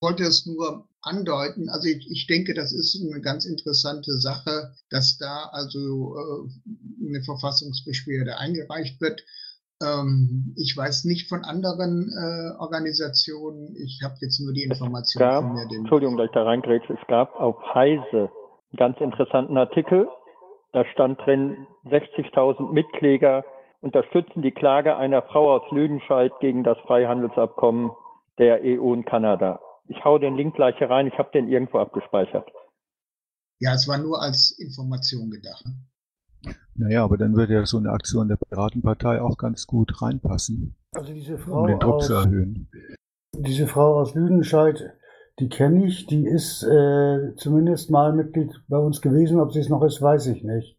[0.00, 1.68] wollte es nur andeuten.
[1.68, 7.22] Also ich, ich denke, das ist eine ganz interessante Sache, dass da also äh, eine
[7.22, 9.22] Verfassungsbeschwerde eingereicht wird.
[9.82, 13.74] Ähm, ich weiß nicht von anderen äh, Organisationen.
[13.76, 15.68] Ich habe jetzt nur die Information gab, von mir.
[15.68, 16.94] Den Entschuldigung, dass ich da reingrätsche.
[16.94, 18.30] Es gab auf Heise
[18.70, 20.08] einen ganz interessanten Artikel.
[20.72, 23.44] Da stand drin, 60.000 Mitkläger
[23.80, 27.90] unterstützen die Klage einer Frau aus Lüdenscheid gegen das Freihandelsabkommen
[28.38, 29.60] der EU und Kanada.
[29.88, 32.48] Ich hau den Link gleich hier rein, ich habe den irgendwo abgespeichert.
[33.58, 35.64] Ja, es war nur als Information gedacht.
[36.74, 41.12] Naja, aber dann würde ja so eine Aktion der Piratenpartei auch ganz gut reinpassen, Also
[41.12, 42.68] diese Frau, um den Druck aus, zu erhöhen.
[43.32, 44.92] diese Frau aus Lüdenscheid,
[45.38, 49.40] die kenne ich, die ist äh, zumindest mal Mitglied bei uns gewesen.
[49.40, 50.76] Ob sie es noch ist, weiß ich nicht.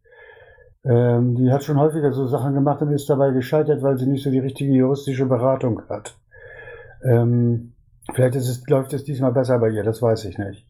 [0.83, 4.23] Ähm, die hat schon häufiger so Sachen gemacht und ist dabei gescheitert, weil sie nicht
[4.23, 6.17] so die richtige juristische Beratung hat.
[7.03, 7.73] Ähm,
[8.13, 10.65] vielleicht ist es, läuft es diesmal besser bei ihr, das weiß ich nicht.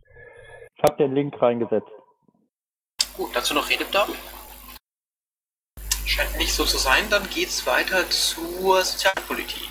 [0.75, 1.87] Ich habe den Link reingesetzt.
[3.15, 4.09] Gut, dazu noch Redebedarf?
[6.17, 7.03] Scheint nicht so zu sein.
[7.11, 9.69] Dann geht's weiter zur Sozialpolitik.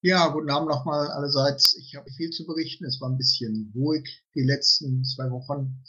[0.00, 1.76] Ja, guten Abend nochmal allerseits.
[1.76, 2.84] Ich habe viel zu berichten.
[2.84, 5.82] Es war ein bisschen ruhig die letzten zwei Wochen.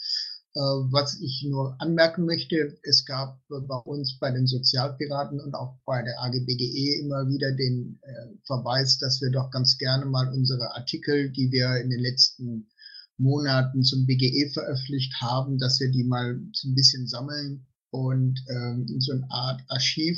[0.56, 5.54] Äh, was ich nur anmerken möchte, es gab äh, bei uns bei den Sozialpiraten und
[5.54, 10.28] auch bei der AGBGE immer wieder den äh, Verweis, dass wir doch ganz gerne mal
[10.34, 12.68] unsere Artikel, die wir in den letzten
[13.20, 19.14] Monaten zum BGE veröffentlicht haben, dass wir die mal ein bisschen sammeln und ähm, so
[19.14, 20.18] eine Art Archiv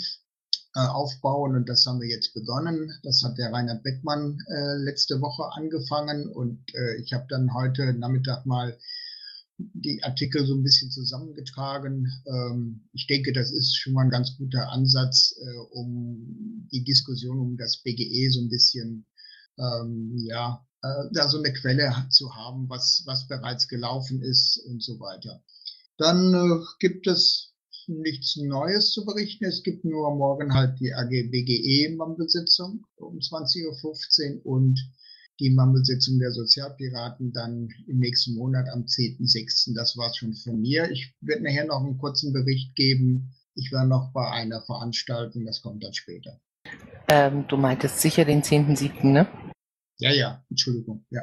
[0.75, 1.55] äh, aufbauen.
[1.55, 2.91] Und das haben wir jetzt begonnen.
[3.03, 6.29] Das hat der Reinhard Beckmann äh, letzte Woche angefangen.
[6.29, 8.77] Und äh, ich habe dann heute Nachmittag mal
[9.57, 12.07] die Artikel so ein bisschen zusammengetragen.
[12.25, 17.39] Ähm, ich denke, das ist schon mal ein ganz guter Ansatz, äh, um die Diskussion
[17.39, 19.05] um das BGE so ein bisschen,
[19.57, 24.81] ähm, ja, äh, da so eine Quelle zu haben, was, was bereits gelaufen ist und
[24.81, 25.43] so weiter.
[25.97, 27.48] Dann äh, gibt es
[27.89, 29.45] nichts Neues zu berichten.
[29.45, 34.79] Es gibt nur morgen halt die AG BGE Mammelsitzung um 20.15 Uhr und
[35.39, 39.73] die Mammelsitzung der Sozialpiraten dann im nächsten Monat am 10.06.
[39.73, 40.91] Das war's schon von mir.
[40.91, 43.31] Ich werde nachher noch einen kurzen Bericht geben.
[43.55, 46.39] Ich war noch bei einer Veranstaltung, das kommt dann später.
[47.07, 49.27] Ähm, du meintest sicher den 10.7., ne?
[49.97, 51.21] Ja, ja, Entschuldigung, ja.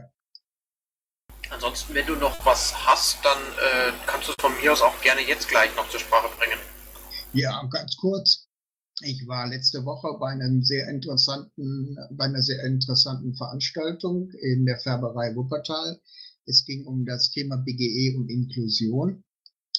[1.57, 5.01] Ansonsten, wenn du noch was hast, dann äh, kannst du es von mir aus auch
[5.01, 6.59] gerne jetzt gleich noch zur Sprache bringen.
[7.33, 8.47] Ja, ganz kurz.
[9.01, 14.79] Ich war letzte Woche bei einem sehr interessanten, bei einer sehr interessanten Veranstaltung in der
[14.81, 15.99] Färberei Wuppertal.
[16.45, 19.25] Es ging um das Thema BGE und Inklusion.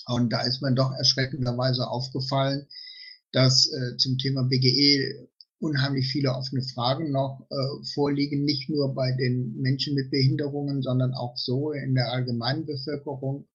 [0.08, 2.68] Und da ist mir doch erschreckenderweise aufgefallen,
[3.34, 9.12] dass äh, zum Thema BGE unheimlich viele offene Fragen noch äh, vorliegen, nicht nur bei
[9.13, 13.48] den Menschen mit Behinderungen, sondern auch so in der allgemeinen Bevölkerung.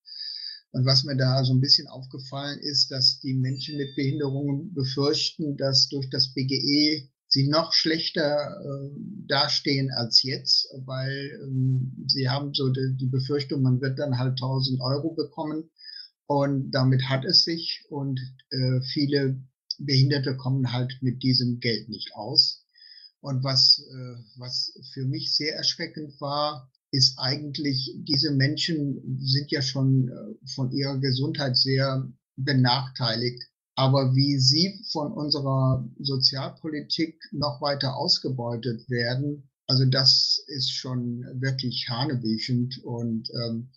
[0.73, 5.57] Und was mir da so ein bisschen aufgefallen ist, dass die Menschen mit Behinderungen befürchten,
[5.57, 8.91] dass durch das BGE sie noch schlechter äh,
[9.27, 14.33] dastehen als jetzt, weil ähm, sie haben so die, die Befürchtung, man wird dann halt
[14.33, 15.71] 1000 Euro bekommen
[16.27, 19.43] und damit hat es sich und äh, viele
[19.85, 22.65] Behinderte kommen halt mit diesem Geld nicht aus.
[23.21, 29.63] Und was, äh, was für mich sehr erschreckend war, ist eigentlich, diese Menschen sind ja
[29.63, 33.43] schon äh, von ihrer Gesundheit sehr benachteiligt.
[33.75, 41.89] Aber wie sie von unserer Sozialpolitik noch weiter ausgebeutet werden, also das ist schon wirklich
[41.89, 42.85] hanebüchend.
[42.85, 43.71] Und ähm,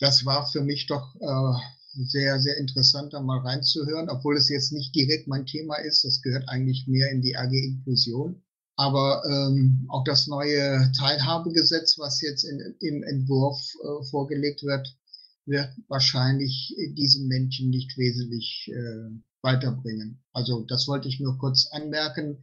[0.00, 4.72] das war für mich doch äh, sehr, sehr interessant, da mal reinzuhören, obwohl es jetzt
[4.72, 6.04] nicht direkt mein Thema ist.
[6.04, 8.42] Das gehört eigentlich mehr in die AG Inklusion.
[8.76, 14.96] Aber ähm, auch das neue Teilhabegesetz, was jetzt in, im Entwurf äh, vorgelegt wird,
[15.44, 19.10] wird wahrscheinlich diesen Menschen nicht wesentlich äh,
[19.42, 20.22] weiterbringen.
[20.32, 22.42] Also das wollte ich nur kurz anmerken.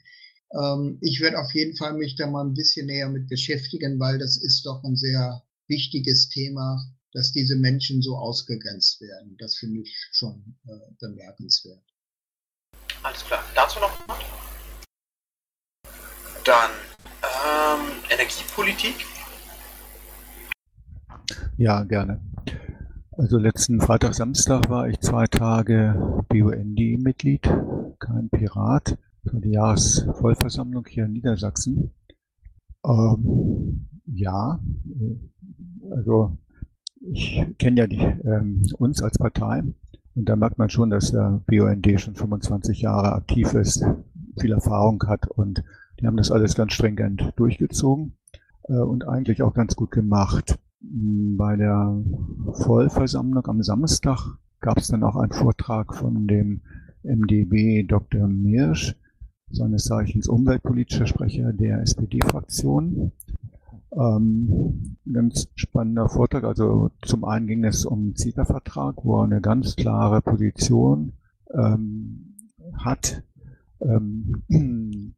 [0.54, 4.20] Ähm, ich werde auf jeden Fall mich da mal ein bisschen näher mit beschäftigen, weil
[4.20, 6.84] das ist doch ein sehr wichtiges Thema,
[7.14, 9.36] dass diese Menschen so ausgegrenzt werden.
[9.40, 11.84] Das finde ich schon äh, bemerkenswert.
[13.04, 13.44] Alles klar.
[13.56, 14.18] Dazu noch was?
[16.46, 16.72] Dann
[17.24, 18.96] ähm, Energiepolitik.
[21.58, 22.22] Ja, gerne.
[23.12, 27.42] Also letzten Freitag, Samstag war ich zwei Tage BUND-Mitglied,
[28.00, 31.92] kein Pirat, für die Jahresvollversammlung hier in Niedersachsen.
[32.86, 36.38] Ähm, ja, äh, also
[37.02, 39.64] ich kenne ja die, ähm, uns als Partei
[40.16, 43.86] und da merkt man schon, dass der BUND schon 25 Jahre aktiv ist,
[44.40, 45.64] viel Erfahrung hat und
[46.00, 48.14] die haben das alles ganz stringent durchgezogen
[48.68, 50.58] äh, und eigentlich auch ganz gut gemacht.
[50.82, 52.02] Bei der
[52.54, 56.62] Vollversammlung am Samstag gab es dann auch einen Vortrag von dem
[57.04, 58.28] MdB Dr.
[58.28, 58.96] Mirsch,
[59.52, 63.12] seines Zeichens umweltpolitischer Sprecher der SPD-Fraktion.
[63.92, 66.44] Ähm, ganz spannender Vortrag.
[66.44, 71.14] Also zum einen ging es um den CETA-Vertrag, wo er eine ganz klare Position
[71.54, 72.36] ähm,
[72.78, 73.24] hat,
[73.82, 74.44] ähm,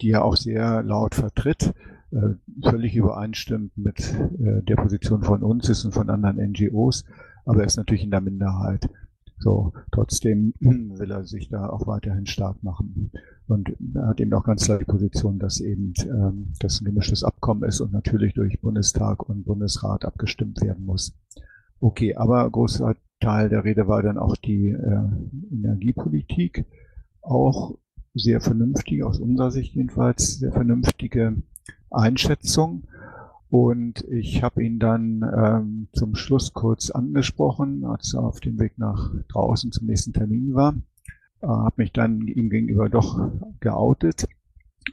[0.00, 1.74] die er auch sehr laut vertritt,
[2.12, 4.00] äh, völlig übereinstimmt mit
[4.38, 7.04] äh, der Position von uns ist und von anderen NGOs,
[7.44, 8.88] aber er ist natürlich in der Minderheit.
[9.42, 13.10] So, trotzdem will er sich da auch weiterhin stark machen.
[13.48, 17.24] Und er hat eben auch ganz klar die Position, dass eben ähm, das ein gemischtes
[17.24, 21.18] Abkommen ist und natürlich durch Bundestag und Bundesrat abgestimmt werden muss.
[21.80, 25.08] Okay, aber großer Teil der Rede war dann auch die äh,
[25.52, 26.64] Energiepolitik.
[27.20, 27.76] Auch
[28.14, 31.42] sehr vernünftig, aus unserer Sicht jedenfalls, sehr vernünftige
[31.90, 32.84] Einschätzung.
[33.52, 38.78] Und ich habe ihn dann ähm, zum Schluss kurz angesprochen, als er auf dem Weg
[38.78, 40.74] nach draußen zum nächsten Termin war.
[41.42, 44.26] Äh, habe mich dann ihm gegenüber doch geoutet.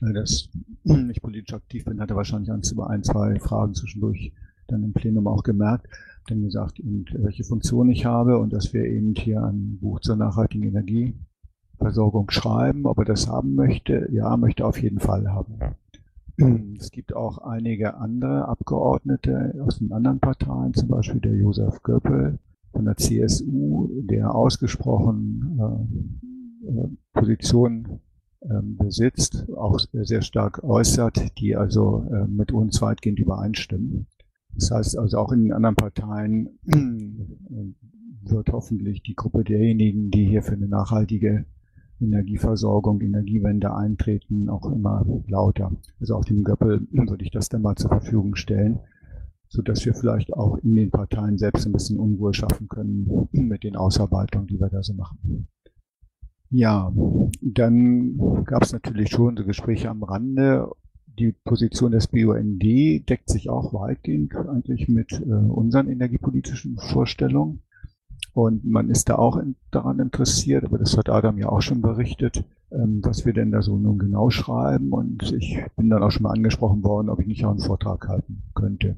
[0.01, 0.49] Äh, dass
[0.83, 4.33] ich politisch aktiv bin, hat er wahrscheinlich ein, zwei Fragen zwischendurch
[4.67, 5.87] dann im Plenum auch gemerkt.
[6.27, 10.17] Dann gesagt, eben, welche Funktion ich habe und dass wir eben hier ein Buch zur
[10.17, 12.87] nachhaltigen Energieversorgung schreiben.
[12.87, 14.09] Ob er das haben möchte?
[14.11, 15.59] Ja, möchte auf jeden Fall haben.
[16.77, 22.39] Es gibt auch einige andere Abgeordnete aus den anderen Parteien, zum Beispiel der Josef Göppel
[22.71, 25.59] von der CSU, der ausgesprochen
[26.65, 27.99] äh, Positionen
[28.41, 34.07] äh, besitzt, auch sehr stark äußert, die also äh, mit uns weitgehend übereinstimmen.
[34.55, 40.25] Das heißt also auch in den anderen Parteien äh, wird hoffentlich die Gruppe derjenigen, die
[40.25, 41.45] hier für eine nachhaltige
[41.99, 45.71] Energieversorgung, Energiewende eintreten, auch immer lauter.
[45.99, 48.79] Also auf dem Göppel würde ich das dann mal zur Verfügung stellen,
[49.47, 53.63] so dass wir vielleicht auch in den Parteien selbst ein bisschen Unruhe schaffen können mit
[53.63, 55.47] den Ausarbeitungen, die wir da so machen.
[56.51, 56.91] Ja,
[57.41, 60.67] dann gab es natürlich schon so Gespräche am Rande.
[61.19, 67.61] Die Position des BUND deckt sich auch weitgehend eigentlich mit äh, unseren energiepolitischen Vorstellungen.
[68.33, 71.81] Und man ist da auch in, daran interessiert, aber das hat Adam ja auch schon
[71.81, 74.91] berichtet, ähm, was wir denn da so nun genau schreiben.
[74.93, 78.07] Und ich bin dann auch schon mal angesprochen worden, ob ich nicht auch einen Vortrag
[78.07, 78.95] halten könnte.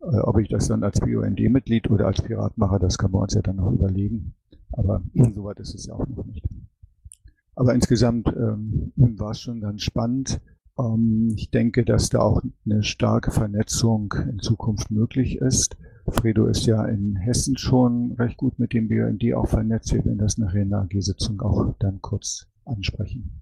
[0.00, 3.34] Äh, ob ich das dann als BUND-Mitglied oder als Pirat mache, das kann man uns
[3.34, 4.34] ja dann noch überlegen.
[4.72, 5.02] Aber
[5.34, 6.46] soweit ist es ja auch noch nicht.
[7.56, 10.40] Aber insgesamt ähm, war es schon ganz spannend.
[10.78, 15.76] Ähm, ich denke, dass da auch eine starke Vernetzung in Zukunft möglich ist.
[16.08, 19.92] Fredo ist ja in Hessen schon recht gut mit dem BND auch vernetzt.
[19.92, 23.40] Wir werden das nachher in der AG-Sitzung auch dann kurz ansprechen.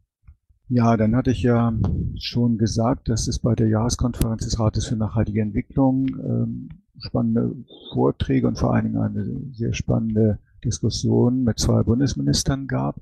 [0.68, 1.72] Ja, dann hatte ich ja
[2.18, 7.54] schon gesagt, dass es bei der Jahreskonferenz des Rates für nachhaltige Entwicklung ähm, spannende
[7.92, 12.96] Vorträge und vor allen Dingen eine sehr spannende Diskussion mit zwei Bundesministern gab.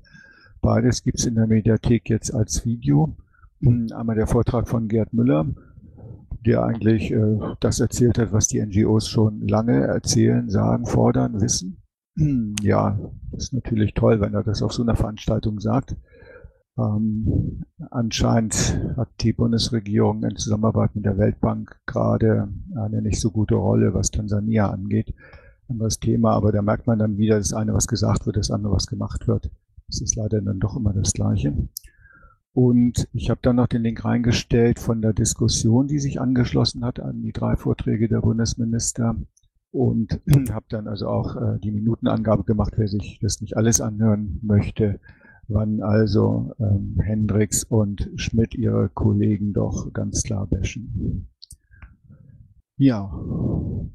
[0.61, 3.15] Beides gibt's in der Mediathek jetzt als Video.
[3.63, 5.45] Einmal der Vortrag von Gerd Müller
[6.45, 11.77] der eigentlich äh, das erzählt hat, was die NGOs schon lange erzählen, sagen, fordern, wissen.
[12.61, 12.99] Ja,
[13.31, 15.95] ist natürlich toll, wenn er das auf so einer Veranstaltung sagt.
[16.77, 23.55] Ähm, anscheinend hat die Bundesregierung in Zusammenarbeit mit der Weltbank gerade eine nicht so gute
[23.55, 25.13] Rolle, was Tansania angeht.
[25.67, 28.73] Anderes Thema, aber da merkt man dann wieder, das eine, was gesagt wird, das andere,
[28.73, 29.49] was gemacht wird.
[29.87, 31.53] Das ist leider dann doch immer das Gleiche.
[32.53, 36.99] Und ich habe dann noch den Link reingestellt von der Diskussion, die sich angeschlossen hat
[36.99, 39.15] an die drei Vorträge der Bundesminister.
[39.71, 40.19] Und
[40.51, 44.99] habe dann also auch äh, die Minutenangabe gemacht, wer sich das nicht alles anhören möchte,
[45.47, 51.29] wann also ähm, Hendricks und Schmidt ihre Kollegen doch ganz klar bashen.
[52.77, 53.13] Ja,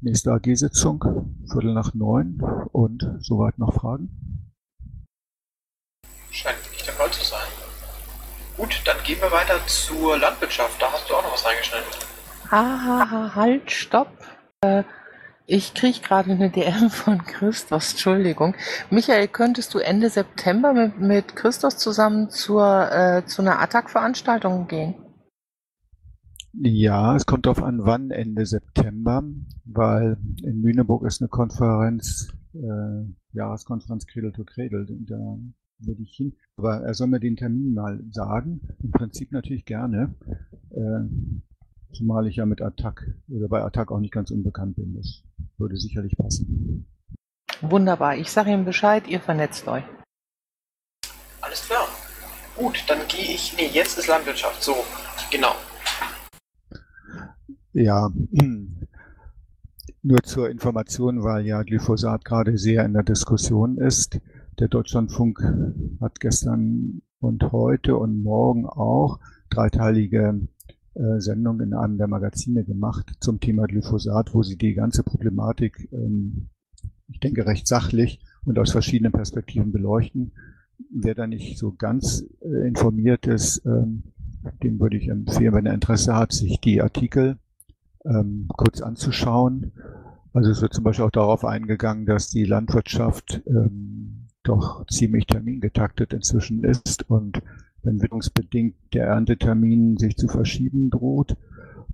[0.01, 2.41] nächste AG-Sitzung, Viertel nach neun
[2.71, 4.53] und soweit noch Fragen?
[6.31, 7.46] Scheint nicht der Fall zu sein.
[8.57, 10.81] Gut, dann gehen wir weiter zur Landwirtschaft.
[10.81, 11.87] Da hast du auch noch was reingeschnitten.
[12.49, 14.11] Hahaha, halt, stopp.
[14.61, 14.83] Äh,
[15.45, 18.55] ich kriege gerade eine DM von Christos, Entschuldigung.
[18.89, 24.95] Michael, könntest du Ende September mit, mit Christos zusammen zur, äh, zu einer Attack-Veranstaltung gehen?
[26.53, 29.23] Ja, es kommt darauf an, wann Ende September,
[29.65, 34.85] weil in Lüneburg ist eine Konferenz äh, Jahreskonferenz Cradle to Cradle.
[34.89, 35.37] Da
[35.79, 36.35] würde ich hin.
[36.57, 38.61] Aber er soll mir den Termin mal sagen.
[38.83, 40.15] Im Prinzip natürlich gerne.
[40.71, 44.95] Äh, zumal ich ja mit Attack oder bei Attack auch nicht ganz unbekannt bin.
[44.95, 45.23] Das
[45.57, 46.87] würde sicherlich passen.
[47.61, 48.17] Wunderbar.
[48.17, 49.83] Ich sage ihm Bescheid, ihr vernetzt euch.
[51.41, 51.87] Alles klar.
[52.55, 53.55] Gut, dann gehe ich.
[53.57, 54.61] Nee, jetzt ist Landwirtschaft.
[54.63, 54.75] So,
[55.31, 55.53] genau.
[57.73, 58.09] Ja,
[60.01, 64.19] nur zur Information, weil ja Glyphosat gerade sehr in der Diskussion ist.
[64.59, 65.39] Der Deutschlandfunk
[66.01, 69.19] hat gestern und heute und morgen auch
[69.51, 70.47] dreiteilige
[70.95, 75.87] äh, Sendung in einem der Magazine gemacht zum Thema Glyphosat, wo sie die ganze Problematik,
[75.91, 76.49] ähm,
[77.07, 80.31] ich denke, recht sachlich und aus verschiedenen Perspektiven beleuchten.
[80.89, 84.05] Wer da nicht so ganz äh, informiert ist, ähm,
[84.63, 87.37] dem würde ich empfehlen, wenn er Interesse hat, sich die Artikel
[88.05, 89.71] ähm, kurz anzuschauen.
[90.33, 96.13] Also es wird zum Beispiel auch darauf eingegangen, dass die Landwirtschaft ähm, doch ziemlich termingetaktet
[96.13, 97.41] inzwischen ist und
[97.83, 101.37] wenn witterungsbedingt der Erntetermin sich zu verschieben droht,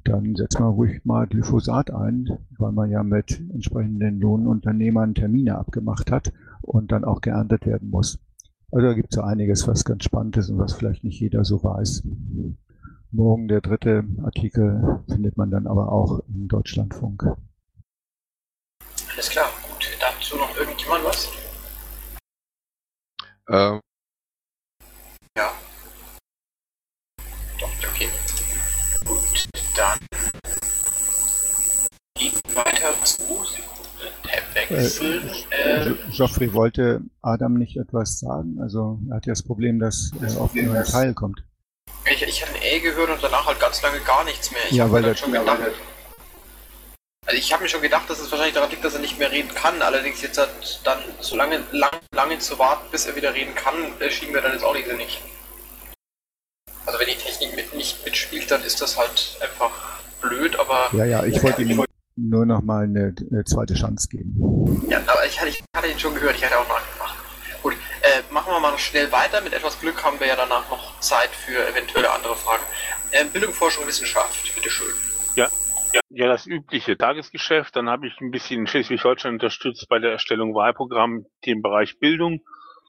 [0.03, 6.11] dann setzt man ruhig mal Glyphosat ein, weil man ja mit entsprechenden Lohnunternehmern Termine abgemacht
[6.11, 8.19] hat und dann auch geerntet werden muss.
[8.71, 11.45] Also da gibt es so einiges, was ganz spannend ist und was vielleicht nicht jeder
[11.45, 12.03] so weiß.
[13.11, 17.23] Morgen der dritte Artikel findet man dann aber auch im Deutschlandfunk.
[19.13, 19.87] Alles klar, gut.
[20.01, 21.42] Dazu noch irgendjemand was?
[23.49, 23.79] Ähm,
[25.37, 25.51] Ja.
[27.59, 28.09] Doch, okay.
[29.05, 29.19] Gut,
[29.75, 29.99] dann
[32.15, 34.11] gehen wir weiter zu Sekunde.
[34.23, 35.29] Tab wechseln.
[35.51, 38.59] Äh, Geoffrey wollte Adam nicht etwas sagen.
[38.61, 41.43] Also er hat ja das Problem, dass er nur ein Teil kommt.
[42.05, 44.61] ich, ich hatte ein E gehört und danach halt ganz lange gar nichts mehr.
[44.69, 45.59] Ich Ja, weil der- schon gedacht.
[47.25, 49.31] Also ich habe mir schon gedacht, dass es wahrscheinlich daran liegt, dass er nicht mehr
[49.31, 49.81] reden kann.
[49.81, 50.49] Allerdings jetzt hat
[50.83, 54.41] dann so lange, lang, lange zu warten, bis er wieder reden kann, äh, schien mir
[54.41, 55.21] dann jetzt auch nicht sinnig.
[56.85, 59.71] Also wenn die Technik mit, nicht mitspielt, dann ist das halt einfach
[60.21, 64.85] blöd, aber Ja, ja, ich wollte ihm nur noch mal eine, eine zweite Chance geben.
[64.89, 67.15] Ja, aber ich hatte, ich hatte ihn schon gehört, ich hatte auch nachgefragt.
[67.63, 69.39] Gut, äh, machen wir mal noch schnell weiter.
[69.39, 72.63] Mit etwas Glück haben wir ja danach noch Zeit für eventuelle andere Fragen.
[73.13, 74.93] Ähm, Bildung, Forschung, Wissenschaft, bitteschön.
[75.35, 75.49] Ja,
[75.93, 77.75] ja, ja, das übliche Tagesgeschäft.
[77.75, 82.41] Dann habe ich ein bisschen Schleswig-Holstein unterstützt bei der Erstellung Wahlprogramm im Bereich Bildung.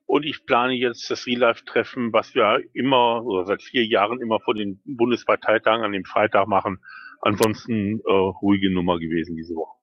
[0.07, 4.55] Und ich plane jetzt das Real-Life-Treffen, was wir immer oder seit vier Jahren immer vor
[4.55, 6.82] den Bundesparteitagen an dem Freitag machen.
[7.20, 9.78] Ansonsten äh, ruhige Nummer gewesen diese Woche.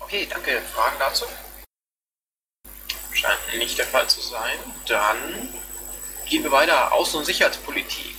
[0.00, 0.50] Okay, danke.
[0.60, 1.26] Fragen dazu?
[3.12, 4.58] Scheint nicht der Fall zu sein.
[4.88, 5.16] Dann
[6.28, 6.92] gehen wir weiter.
[6.92, 8.16] Außen- und Sicherheitspolitik.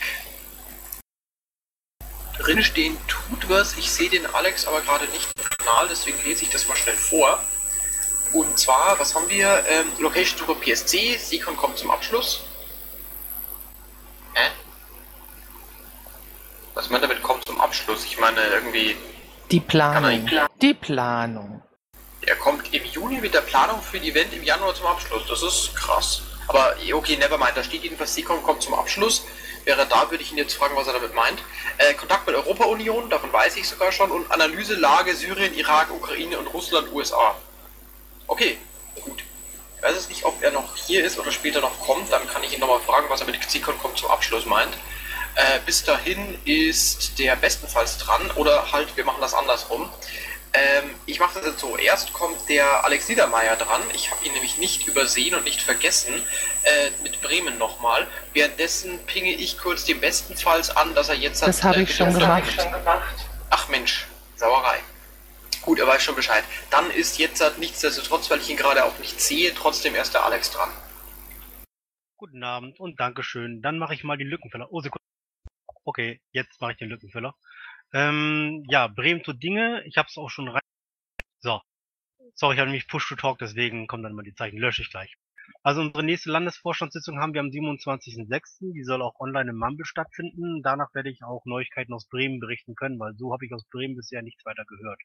[2.39, 3.77] Drin stehen tut was.
[3.77, 6.95] Ich sehe den Alex aber gerade nicht im Kanal, deswegen lese ich das mal schnell
[6.95, 7.39] vor.
[8.33, 9.63] Und zwar, was haben wir?
[9.69, 11.17] Ähm, Location Suche PSC.
[11.17, 12.41] Sikon kommt zum Abschluss.
[14.33, 14.49] Hä?
[16.73, 18.03] Was meint damit kommt zum Abschluss?
[18.03, 18.97] Ich meine irgendwie.
[19.51, 20.25] Die Planung.
[20.25, 20.41] nicht.
[20.61, 21.61] Die Planung.
[22.25, 25.23] Er kommt im Juni mit der Planung für ein Event im Januar zum Abschluss.
[25.29, 26.23] Das ist krass.
[26.47, 27.55] Aber okay, nevermind.
[27.55, 29.25] Da steht jedenfalls, Sikon kommt zum Abschluss.
[29.65, 31.43] Wäre da, würde ich ihn jetzt fragen, was er damit meint.
[31.79, 34.11] Äh, Kontakt mit Europa-Union, davon weiß ich sogar schon.
[34.11, 37.35] Und Analyse Lage Syrien, Irak, Ukraine und Russland, USA.
[38.27, 38.57] Okay,
[39.01, 39.23] gut.
[39.75, 42.11] Ich weiß es nicht, ob er noch hier ist oder später noch kommt.
[42.11, 44.73] Dann kann ich ihn nochmal fragen, was er mit Sikon kommt zum Abschluss meint.
[45.35, 48.31] Äh, bis dahin ist der bestenfalls dran.
[48.35, 49.89] Oder halt, wir machen das andersrum.
[50.55, 51.75] Ähm, ich mache das jetzt so.
[51.77, 53.81] Erst kommt der Alex Niedermeyer dran.
[53.93, 56.13] Ich habe ihn nämlich nicht übersehen und nicht vergessen.
[56.63, 58.07] Äh, mit Bremen nochmal.
[58.33, 61.41] Währenddessen pinge ich kurz dem bestenfalls an, dass er jetzt...
[61.41, 63.27] Das habe ich schon gemacht.
[63.49, 64.79] Ach Mensch, Sauerei.
[65.61, 66.43] Gut, er weiß schon Bescheid.
[66.69, 70.23] Dann ist jetzt halt nichtsdestotrotz, weil ich ihn gerade auch nicht sehe, trotzdem erst der
[70.23, 70.69] Alex dran.
[72.17, 73.61] Guten Abend und Dankeschön.
[73.61, 74.67] Dann mache ich mal den Lückenfüller.
[74.71, 75.03] Oh, Sekunde.
[75.83, 77.35] Okay, jetzt mache ich den Lückenfüller.
[77.95, 79.81] Ähm, ja, Bremen zu Dinge.
[79.85, 80.61] Ich habe es auch schon rein.
[81.39, 81.61] So.
[82.33, 84.57] Sorry, ich habe nämlich Push to Talk, deswegen kommen dann immer die Zeichen.
[84.57, 85.15] Lösche ich gleich.
[85.63, 88.73] Also unsere nächste Landesvorstandssitzung haben wir am 27.06.
[88.73, 90.61] Die soll auch online im Mumble stattfinden.
[90.61, 93.95] Danach werde ich auch Neuigkeiten aus Bremen berichten können, weil so habe ich aus Bremen
[93.95, 94.99] bisher nichts weiter gehört.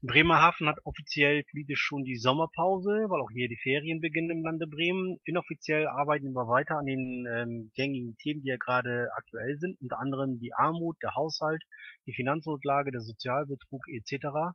[0.00, 4.68] Bremerhaven hat offiziell politisch schon die Sommerpause, weil auch hier die Ferien beginnen im Lande
[4.68, 5.18] Bremen.
[5.24, 9.98] Inoffiziell arbeiten wir weiter an den ähm, gängigen Themen, die ja gerade aktuell sind, unter
[9.98, 11.64] anderem die Armut, der Haushalt,
[12.06, 14.54] die Finanznotlage, der Sozialbetrug etc.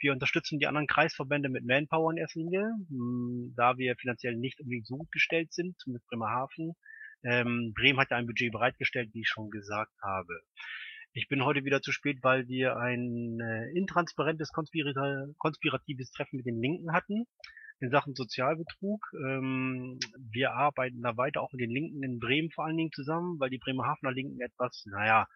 [0.00, 4.58] Wir unterstützen die anderen Kreisverbände mit Manpower in erster Linie, mh, da wir finanziell nicht
[4.58, 6.74] unbedingt so gut gestellt sind mit Bremerhaven.
[7.22, 10.40] Ähm, Bremen hat ja ein Budget bereitgestellt, wie ich schon gesagt habe.
[11.12, 16.60] Ich bin heute wieder zu spät, weil wir ein äh, intransparentes, konspiratives Treffen mit den
[16.60, 17.26] Linken hatten.
[17.80, 19.00] in Sachen Sozialbetrug.
[19.14, 23.40] Ähm, wir arbeiten da weiter auch mit den Linken in Bremen vor allen Dingen zusammen,
[23.40, 25.26] weil die Bremerhavener Linken etwas, naja,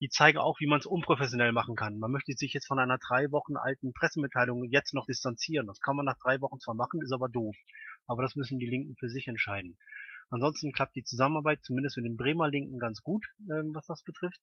[0.00, 1.98] die zeigen auch, wie man es unprofessionell machen kann.
[1.98, 5.66] Man möchte sich jetzt von einer drei Wochen alten Pressemitteilung jetzt noch distanzieren.
[5.66, 7.56] Das kann man nach drei Wochen zwar machen, ist aber doof.
[8.06, 9.76] Aber das müssen die Linken für sich entscheiden.
[10.30, 14.40] Ansonsten klappt die Zusammenarbeit zumindest mit den Bremer Linken ganz gut, ähm, was das betrifft.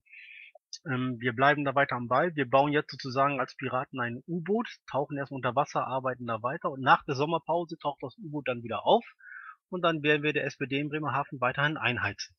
[0.85, 2.35] Ähm, wir bleiben da weiter am Ball.
[2.35, 6.71] Wir bauen jetzt sozusagen als Piraten ein U-Boot, tauchen erst unter Wasser, arbeiten da weiter
[6.71, 9.03] und nach der Sommerpause taucht das U-Boot dann wieder auf
[9.69, 12.35] und dann werden wir der SPD in Bremerhaven weiterhin einheizen.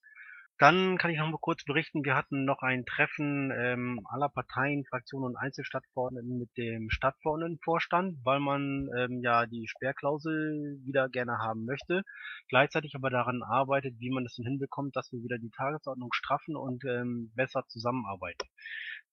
[0.61, 4.84] Dann kann ich noch mal kurz berichten, wir hatten noch ein Treffen ähm, aller Parteien,
[4.84, 11.64] Fraktionen und Einzelstadtverordneten mit dem Stadtverordnetenvorstand, weil man ähm, ja die Sperrklausel wieder gerne haben
[11.64, 12.02] möchte,
[12.50, 16.56] gleichzeitig aber daran arbeitet, wie man es denn hinbekommt, dass wir wieder die Tagesordnung straffen
[16.56, 18.46] und ähm, besser zusammenarbeiten.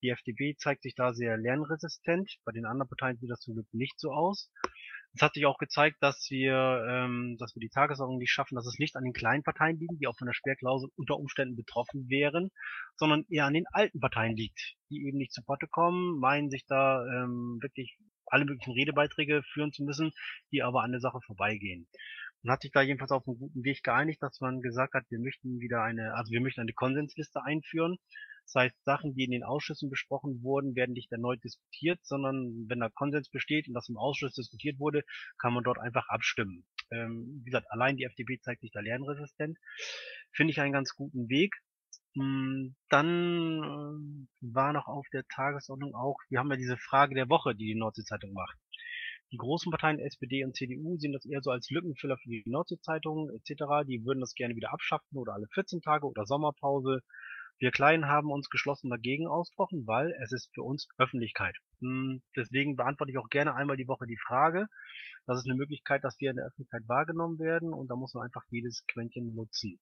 [0.03, 3.67] Die FDP zeigt sich da sehr lernresistent, bei den anderen Parteien sieht das zum Glück
[3.71, 4.51] nicht so aus.
[5.18, 8.68] Es hat sich auch gezeigt, dass wir, ähm, dass wir die Tagesordnung nicht schaffen, dass
[8.68, 12.07] es nicht an den kleinen Parteien liegt, die auch von der Sperrklausel unter Umständen betroffen
[12.07, 12.51] wären,
[12.97, 16.68] sondern eher an den alten Parteien liegt, die eben nicht zu Potte kommen, meinen sich
[16.68, 17.97] da ähm, wirklich
[18.28, 20.11] alle möglichen Redebeiträge führen zu müssen,
[20.51, 21.88] die aber an der Sache vorbeigehen.
[22.43, 25.20] Man hat sich da jedenfalls auf einen guten Weg geeinigt, dass man gesagt hat, wir
[25.20, 27.97] möchten wieder eine, also wir möchten eine Konsensliste einführen,
[28.47, 32.79] das heißt, Sachen, die in den Ausschüssen besprochen wurden, werden nicht erneut diskutiert, sondern wenn
[32.79, 35.03] da Konsens besteht und das im Ausschuss diskutiert wurde,
[35.37, 36.65] kann man dort einfach abstimmen.
[36.89, 39.57] Ähm, wie gesagt, allein die FDP zeigt sich da lernresistent.
[40.31, 41.55] Finde ich einen ganz guten Weg.
[42.15, 47.29] Hm, dann äh, war noch auf der Tagesordnung auch, wir haben ja diese Frage der
[47.29, 48.57] Woche, die die Nordsee-Zeitung macht.
[49.33, 53.29] Die großen Parteien SPD und CDU sehen das eher so als Lückenfüller für die Nordsee-Zeitung
[53.29, 53.85] etc.
[53.85, 57.01] Die würden das gerne wieder abschaffen oder alle 14 Tage oder Sommerpause.
[57.59, 61.55] Wir Kleinen haben uns geschlossen dagegen ausgesprochen, weil es ist für uns Öffentlichkeit.
[61.79, 64.67] Hm, deswegen beantworte ich auch gerne einmal die Woche die Frage.
[65.25, 68.25] Das ist eine Möglichkeit, dass wir in der Öffentlichkeit wahrgenommen werden und da muss man
[68.25, 69.79] einfach jedes Quäntchen nutzen.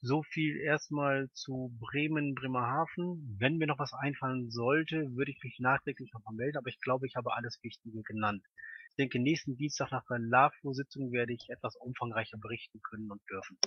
[0.00, 3.36] So viel erstmal zu Bremen, Bremerhaven.
[3.38, 7.06] Wenn mir noch was einfallen sollte, würde ich mich nachträglich nochmal melden, aber ich glaube,
[7.06, 8.44] ich habe alles Wichtige genannt.
[8.90, 13.58] Ich denke, nächsten Dienstag nach der LAFO-Sitzung werde ich etwas umfangreicher berichten können und dürfen.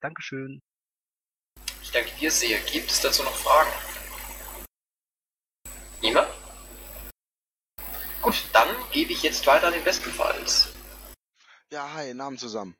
[0.00, 0.62] Dankeschön.
[1.94, 2.58] Dir sehr.
[2.58, 3.70] Gibt es dazu noch Fragen?
[6.02, 6.26] Niemand?
[8.20, 10.72] Gut, dann gebe ich jetzt weiter an den Bestenfalls.
[11.70, 12.76] Ja, hi, Namen zusammen.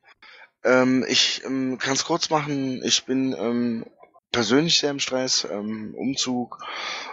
[0.65, 2.83] Ähm, ich ähm, kann es kurz machen.
[2.83, 3.85] Ich bin ähm,
[4.33, 6.59] persönlich sehr im Stress, ähm, Umzug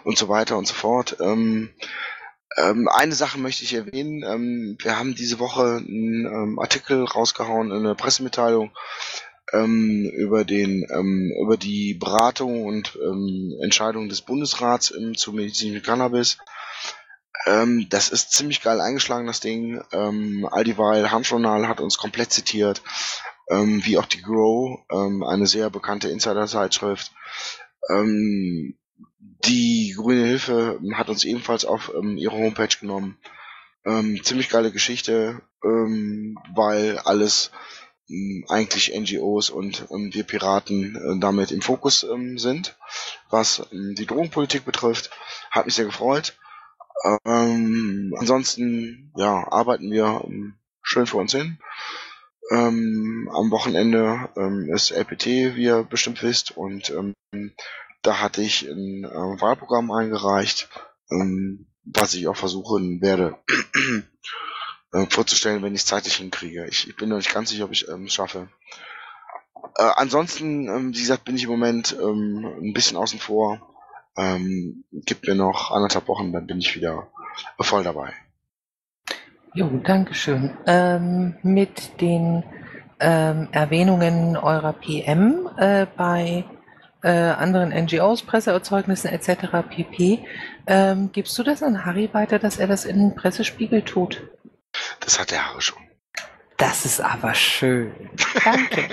[0.03, 1.18] und so weiter und so fort.
[1.20, 1.72] Ähm,
[2.57, 4.76] ähm, eine Sache möchte ich erwähnen.
[4.82, 8.72] Wir haben diese Woche einen Artikel rausgehauen, eine Pressemitteilung
[9.53, 15.84] ähm, über den ähm, über die Beratung und ähm, Entscheidung des Bundesrats ähm, zu medizinischem
[15.84, 16.38] Cannabis.
[17.46, 19.82] Ähm, das ist ziemlich geil eingeschlagen, das Ding.
[19.92, 22.82] Ähm, all dieweil Handjournal hat uns komplett zitiert,
[23.50, 27.12] ähm, wie auch die Grow, ähm, eine sehr bekannte Insider-Zeitschrift.
[27.90, 28.78] Ähm,
[29.18, 33.18] die Grüne Hilfe hat uns ebenfalls auf ähm, ihre Homepage genommen.
[33.84, 37.50] Ähm, ziemlich geile Geschichte, ähm, weil alles
[38.49, 42.77] eigentlich NGOs und ähm, wir Piraten äh, damit im Fokus ähm, sind,
[43.31, 45.11] was ähm, die Drogenpolitik betrifft.
[45.51, 46.37] Hat mich sehr gefreut.
[47.25, 51.59] Ähm, ansonsten ja, arbeiten wir ähm, schön vor uns hin.
[52.51, 57.15] Ähm, am Wochenende ähm, ist LPT, wie ihr bestimmt wisst, und ähm,
[58.03, 60.69] da hatte ich ein äh, Wahlprogramm eingereicht,
[61.11, 63.39] ähm, was ich auch versuchen werde
[64.93, 66.66] äh, vorzustellen, wenn ich es zeitlich hinkriege.
[66.68, 68.49] Ich, ich bin noch nicht ganz sicher, ob ich es ähm, schaffe.
[69.76, 73.61] Äh, ansonsten, ähm, wie gesagt, bin ich im Moment ähm, ein bisschen außen vor.
[74.16, 77.09] Ähm, gibt mir noch anderthalb Wochen, dann bin ich wieder
[77.59, 78.12] voll dabei.
[79.55, 80.57] Jo, Dankeschön.
[80.66, 82.43] Ähm, mit den
[83.01, 86.45] ähm, Erwähnungen eurer PM äh, bei
[87.03, 89.66] äh, anderen NGOs, Presseerzeugnissen etc.
[89.68, 90.24] pp.
[90.66, 94.22] Ähm, gibst du das an Harry weiter, dass er das in den Pressespiegel tut?
[95.05, 95.82] Das hat der Harry schon.
[96.57, 98.11] Das ist aber schön.
[98.44, 98.88] Danke.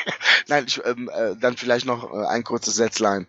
[0.48, 3.26] Nein, ich, ähm, äh, dann vielleicht noch äh, ein kurzes Sätzlein.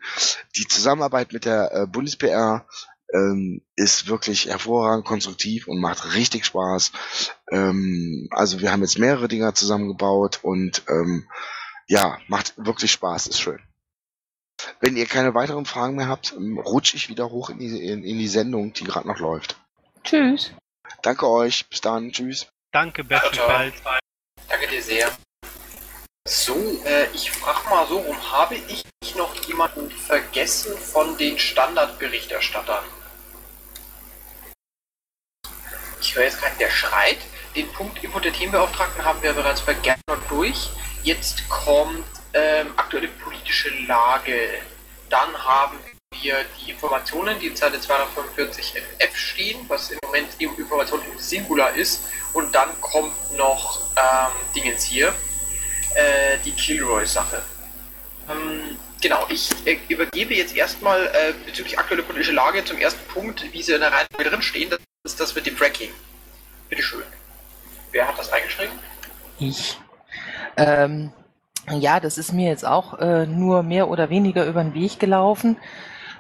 [0.58, 2.66] Die Zusammenarbeit mit der äh, Bundes-PR
[3.14, 6.92] ähm, ist wirklich hervorragend konstruktiv und macht richtig Spaß.
[7.52, 11.30] Ähm, also wir haben jetzt mehrere Dinger zusammengebaut und ähm,
[11.88, 13.62] ja, macht wirklich Spaß, ist schön.
[14.80, 18.04] Wenn ihr keine weiteren Fragen mehr habt, ähm, rutsche ich wieder hoch in die, in,
[18.04, 19.58] in die Sendung, die gerade noch läuft.
[20.04, 20.52] Tschüss.
[21.02, 22.48] Danke euch, bis dann, tschüss.
[22.72, 23.76] Danke, bestenfalls.
[24.50, 25.16] Danke dir sehr.
[26.28, 26.56] So,
[26.86, 28.84] äh, ich frage mal so rum, habe ich
[29.16, 32.84] noch jemanden vergessen von den Standardberichterstattern?
[36.02, 37.20] Ich höre jetzt keinen, der schreit.
[37.56, 40.70] den Punkt Input der Themenbeauftragten haben wir bereits bei Gernot durch.
[41.04, 44.62] Jetzt kommt ähm, aktuelle politische Lage.
[45.10, 45.80] Dann haben
[46.22, 51.18] wir die Informationen, die in Zeile 245 FF stehen, was im Moment die Information im
[51.20, 52.06] Singular ist.
[52.34, 55.10] Und dann kommt noch ähm, Dingens hier,
[55.96, 57.42] äh, die Kilroy-Sache.
[58.30, 63.46] Ähm, genau, ich äh, übergebe jetzt erstmal äh, bezüglich aktuelle politische Lage zum ersten Punkt,
[63.54, 64.70] wie sie in der Reihenfolge drin stehen.
[64.70, 65.92] Das ist das mit dem Fracking.
[66.70, 67.04] Bitteschön.
[67.92, 68.74] Wer hat das eingeschrieben?
[69.40, 69.80] Ich.
[70.58, 71.12] Ähm,
[71.72, 75.58] ja, das ist mir jetzt auch äh, nur mehr oder weniger über den Weg gelaufen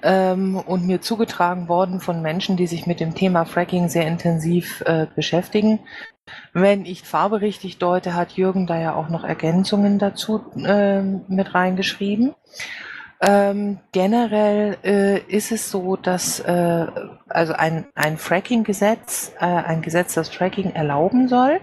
[0.05, 4.81] ähm, und mir zugetragen worden von Menschen, die sich mit dem Thema Fracking sehr intensiv
[4.85, 5.79] äh, beschäftigen.
[6.53, 11.53] Wenn ich Farbe richtig deute, hat Jürgen da ja auch noch Ergänzungen dazu äh, mit
[11.55, 12.35] reingeschrieben.
[13.19, 16.85] Ähm, generell äh, ist es so, dass äh,
[17.27, 21.59] also ein, ein Fracking-Gesetz, äh, ein Gesetz, das Fracking erlauben soll,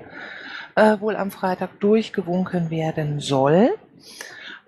[0.75, 3.71] äh, wohl am Freitag durchgewunken werden soll.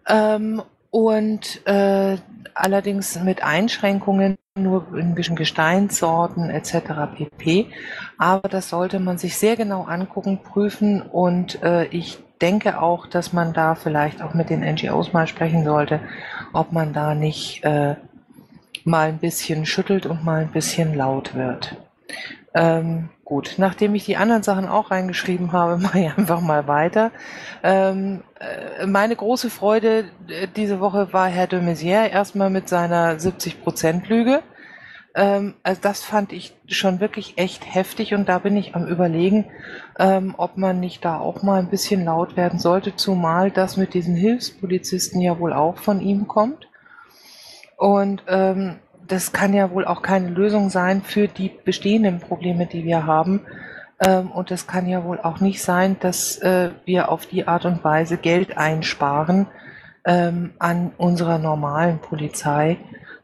[0.07, 0.63] Ähm,
[0.95, 2.19] und äh,
[2.55, 7.17] allerdings mit Einschränkungen nur in bestimmten Gesteinssorten etc.
[7.17, 7.67] pp.
[8.17, 13.33] Aber das sollte man sich sehr genau angucken, prüfen und äh, ich denke auch, dass
[13.33, 15.99] man da vielleicht auch mit den NGOs mal sprechen sollte,
[16.53, 17.97] ob man da nicht äh,
[18.85, 21.75] mal ein bisschen schüttelt und mal ein bisschen laut wird.
[22.55, 27.11] Ähm, gut, nachdem ich die anderen Sachen auch reingeschrieben habe, mache ich einfach mal weiter.
[27.63, 33.15] Ähm, äh, meine große Freude äh, diese Woche war Herr de Maizière erstmal mit seiner
[33.15, 34.43] 70%-Lüge.
[35.15, 39.47] Ähm, also das fand ich schon wirklich echt heftig und da bin ich am überlegen,
[39.99, 43.95] ähm, ob man nicht da auch mal ein bisschen laut werden sollte, zumal das mit
[43.95, 46.69] diesen Hilfspolizisten ja wohl auch von ihm kommt.
[47.77, 52.85] Und ähm, das kann ja wohl auch keine Lösung sein für die bestehenden Probleme, die
[52.85, 53.43] wir haben.
[54.01, 57.65] Ähm, und es kann ja wohl auch nicht sein, dass äh, wir auf die Art
[57.65, 59.47] und Weise Geld einsparen
[60.05, 62.79] ähm, an unserer normalen Polizei.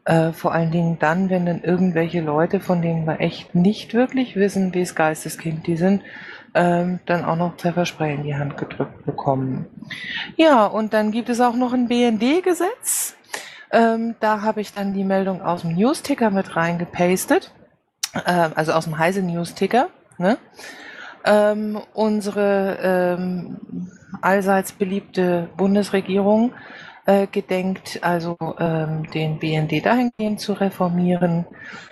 [0.05, 4.35] Äh, vor allen Dingen dann, wenn dann irgendwelche Leute, von denen wir echt nicht wirklich
[4.35, 6.01] wissen, wie es Geisteskind die sind,
[6.53, 9.67] ähm, dann auch noch Pfefferspray in die Hand gedrückt bekommen.
[10.35, 13.15] Ja, und dann gibt es auch noch ein BND-Gesetz.
[13.71, 17.53] Ähm, da habe ich dann die Meldung aus dem News-Ticker mit reingepastet,
[18.13, 19.89] äh, also aus dem Heise News-Ticker.
[20.17, 20.37] Ne?
[21.23, 23.91] Ähm, unsere ähm,
[24.21, 26.53] allseits beliebte Bundesregierung
[27.05, 31.45] äh, gedenkt, also ähm, den BND dahingehend zu reformieren,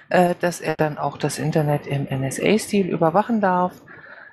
[0.09, 3.73] äh, dass er dann auch das Internet im NSA-Stil überwachen darf.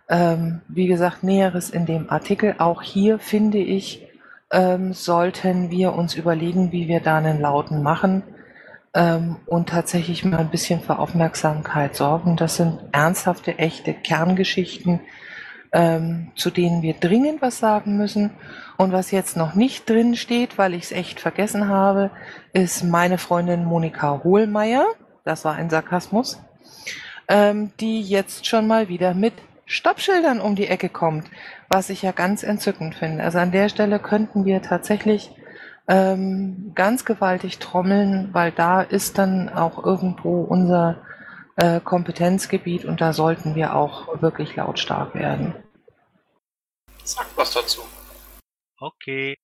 [0.09, 2.57] Ähm, wie gesagt, Näheres in dem Artikel.
[2.59, 4.06] Auch hier finde ich,
[4.53, 8.23] ähm, sollten wir uns überlegen, wie wir da einen Lauten machen
[8.95, 12.37] ähm, und tatsächlich mal ein bisschen für Aufmerksamkeit sorgen.
[12.37, 15.01] Das sind ernsthafte, echte Kerngeschichten,
[15.73, 18.31] ähm, zu denen wir dringend was sagen müssen.
[18.77, 22.11] Und was jetzt noch nicht drin steht, weil ich es echt vergessen habe,
[22.53, 24.87] ist meine Freundin Monika Hohlmeier,
[25.25, 26.41] das war ein Sarkasmus,
[27.29, 29.35] ähm, die jetzt schon mal wieder mit
[29.67, 31.27] Stoppschildern um die Ecke kommt,
[31.69, 33.23] was ich ja ganz entzückend finde.
[33.25, 35.31] Also an der Stelle könnten wir tatsächlich
[35.89, 41.03] ähm, ganz gewaltig trommeln, weil da ist dann auch irgendwo unser
[41.57, 45.55] äh, Kompetenzgebiet und da sollten wir auch wirklich lautstark werden.
[47.05, 47.83] Sag was dazu.
[48.79, 49.39] Okay.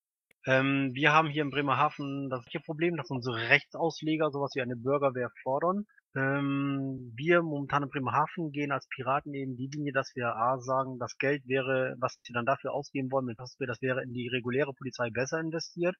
[0.45, 5.31] Ähm, wir haben hier in Bremerhaven das Problem, dass unsere Rechtsausleger sowas wie eine Bürgerwehr
[5.41, 5.85] fordern.
[6.15, 10.99] Ähm, wir momentan in Bremerhaven gehen als Piraten eben die Linie, dass wir A sagen,
[10.99, 14.13] das Geld wäre, was sie dann dafür ausgeben wollen, mit was wir, das wäre in
[14.13, 15.95] die reguläre Polizei besser investiert.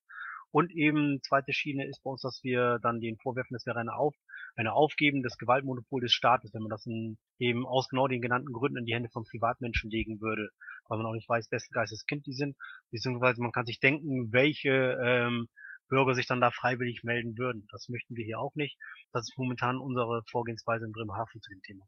[0.51, 3.95] Und eben zweite Schiene ist bei uns, dass wir dann den vorwerfen, das wäre eine,
[3.95, 4.13] Auf,
[4.55, 8.53] eine Aufgeben des Gewaltmonopols des Staates, wenn man das in, eben aus genau den genannten
[8.53, 10.49] Gründen in die Hände von Privatmenschen legen würde,
[10.87, 12.55] weil man auch nicht weiß, wessen Geisteskind die sind,
[12.91, 15.47] beziehungsweise man kann sich denken, welche ähm,
[15.89, 17.67] Bürger sich dann da freiwillig melden würden.
[17.71, 18.77] Das möchten wir hier auch nicht.
[19.11, 21.85] Das ist momentan unsere Vorgehensweise in Bremerhaven zu dem Thema.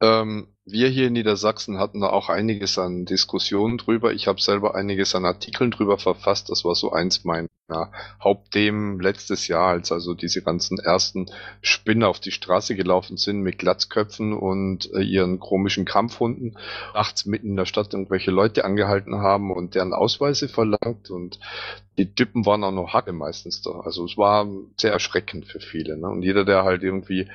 [0.00, 4.12] Ähm, wir hier in Niedersachsen hatten da auch einiges an Diskussionen drüber.
[4.12, 6.50] Ich habe selber einiges an Artikeln drüber verfasst.
[6.50, 7.24] Das war so eins
[7.68, 7.90] meiner
[8.22, 11.26] Hauptthemen letztes Jahr, als also diese ganzen ersten
[11.62, 16.58] Spinner auf die Straße gelaufen sind mit Glatzköpfen und äh, ihren komischen Kampfhunden,
[16.92, 21.38] nachts mitten in der Stadt irgendwelche Leute angehalten haben und deren Ausweise verlangt und
[21.96, 23.70] die Typen waren auch noch Hacke meistens da.
[23.80, 25.96] Also es war sehr erschreckend für viele.
[25.96, 26.08] Ne?
[26.08, 27.28] Und jeder, der halt irgendwie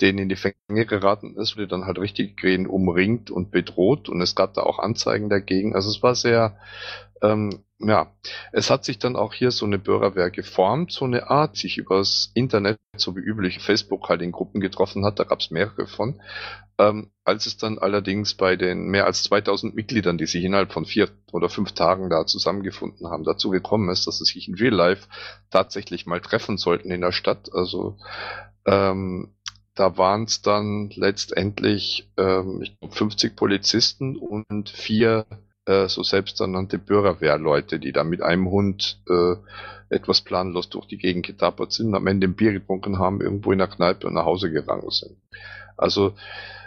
[0.00, 4.34] denen in die Fänge geraten ist, wurde dann halt richtig umringt und bedroht und es
[4.34, 5.74] gab da auch Anzeigen dagegen.
[5.74, 6.58] Also es war sehr
[7.22, 8.10] Ähm, ja,
[8.52, 12.30] es hat sich dann auch hier so eine Bürgerwehr geformt, so eine Art, sich übers
[12.34, 16.20] Internet, so wie üblich, Facebook halt in Gruppen getroffen hat, da gab es mehrere von.
[16.78, 20.86] Ähm, als es dann allerdings bei den mehr als 2000 Mitgliedern, die sich innerhalb von
[20.86, 24.74] vier oder fünf Tagen da zusammengefunden haben, dazu gekommen ist, dass sie sich in Real
[24.74, 25.08] Life
[25.50, 27.98] tatsächlich mal treffen sollten in der Stadt, also
[28.64, 29.34] ähm,
[29.74, 35.26] da waren es dann letztendlich ähm, ich glaub, 50 Polizisten und vier
[35.66, 39.34] äh, so selbsternannte Bürgerwehrleute, die da mit einem Hund äh,
[39.88, 43.58] etwas planlos durch die Gegend getappert sind, am Ende ein Bier getrunken haben, irgendwo in
[43.58, 45.16] der Kneipe und nach Hause gegangen sind.
[45.76, 46.14] Also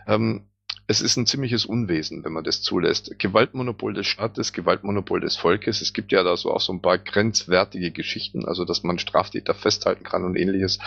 [0.08, 0.49] ähm,
[0.90, 3.20] es ist ein ziemliches Unwesen, wenn man das zulässt.
[3.20, 5.82] Gewaltmonopol des Staates, Gewaltmonopol des Volkes.
[5.82, 9.54] Es gibt ja da so auch so ein paar grenzwertige Geschichten, also dass man Straftäter
[9.54, 10.80] festhalten kann und ähnliches.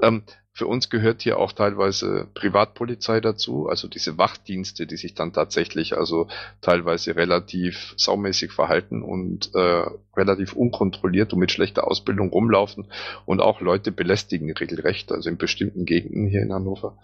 [0.00, 0.22] Ähm,
[0.54, 5.94] für uns gehört hier auch teilweise Privatpolizei dazu, also diese Wachdienste, die sich dann tatsächlich
[5.94, 6.28] also
[6.62, 9.84] teilweise relativ saumäßig verhalten und äh,
[10.16, 12.86] relativ unkontrolliert und mit schlechter Ausbildung rumlaufen
[13.26, 16.96] und auch Leute belästigen regelrecht, also in bestimmten Gegenden hier in Hannover.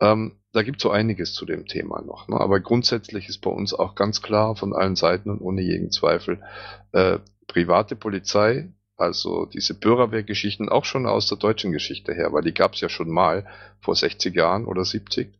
[0.00, 2.28] Ähm, da gibt es so einiges zu dem Thema noch.
[2.28, 2.40] Ne?
[2.40, 6.40] Aber grundsätzlich ist bei uns auch ganz klar von allen Seiten und ohne jeden Zweifel
[6.92, 12.54] äh, private Polizei, also diese Bürgerwehrgeschichten auch schon aus der deutschen Geschichte her, weil die
[12.54, 13.46] gab es ja schon mal
[13.80, 15.34] vor 60 Jahren oder 70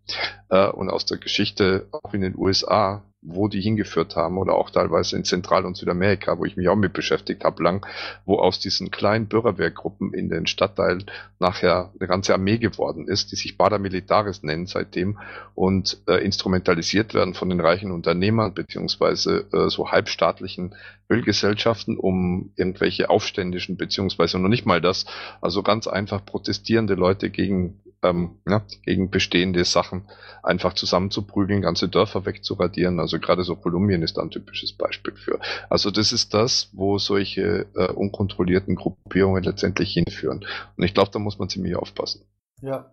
[0.51, 4.71] äh, und aus der Geschichte auch in den USA wo die hingeführt haben oder auch
[4.71, 7.85] teilweise in Zentral- und Südamerika, wo ich mich auch mit beschäftigt habe lang,
[8.25, 11.05] wo aus diesen kleinen Bürgerwehrgruppen in den Stadtteilen
[11.41, 15.19] nachher eine ganze Armee geworden ist, die sich Bada Militaris nennen seitdem
[15.55, 20.77] und äh, instrumentalisiert werden von den reichen Unternehmern beziehungsweise äh, so halbstaatlichen
[21.11, 25.05] Ölgesellschaften, um irgendwelche aufständischen beziehungsweise noch nicht mal das,
[25.41, 30.05] also ganz einfach protestierende Leute gegen ähm, ja, gegen bestehende Sachen
[30.43, 33.01] einfach zusammenzuprügeln, ganze Dörfer wegzuradieren.
[33.01, 35.39] Also gerade so Kolumbien ist da ein typisches Beispiel für.
[35.69, 40.45] Also das ist das, wo solche äh, unkontrollierten Gruppierungen letztendlich hinführen.
[40.77, 42.23] Und ich glaube, da muss man ziemlich aufpassen.
[42.61, 42.91] Ja.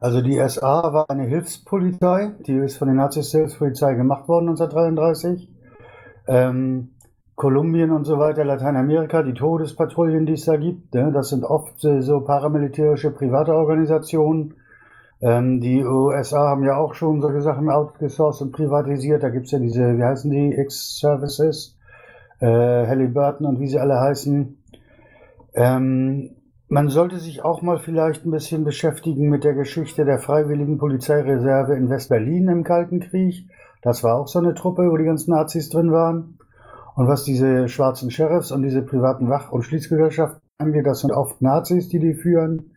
[0.00, 5.48] Also die SA war eine Hilfspolizei, die ist von den Nazis Hilfspolizei gemacht worden 1933.
[6.28, 6.95] Ähm,
[7.36, 11.74] Kolumbien und so weiter, Lateinamerika, die Todespatrouillen, die es da gibt, ne, das sind oft
[11.78, 14.54] so paramilitärische private Organisationen.
[15.20, 19.22] Ähm, die USA haben ja auch schon solche Sachen outgesourced und privatisiert.
[19.22, 21.76] Da gibt's ja diese, wie heißen die, X-Services,
[22.40, 24.56] äh, Halliburton und wie sie alle heißen.
[25.54, 26.30] Ähm,
[26.68, 31.74] man sollte sich auch mal vielleicht ein bisschen beschäftigen mit der Geschichte der Freiwilligen Polizeireserve
[31.74, 33.46] in West-Berlin im Kalten Krieg.
[33.82, 36.35] Das war auch so eine Truppe, wo die ganzen Nazis drin waren.
[36.96, 41.42] Und was diese schwarzen Sheriffs und diese privaten Wach- und Schließgesellschaften angeht, das sind oft
[41.42, 42.70] Nazis, die die führen.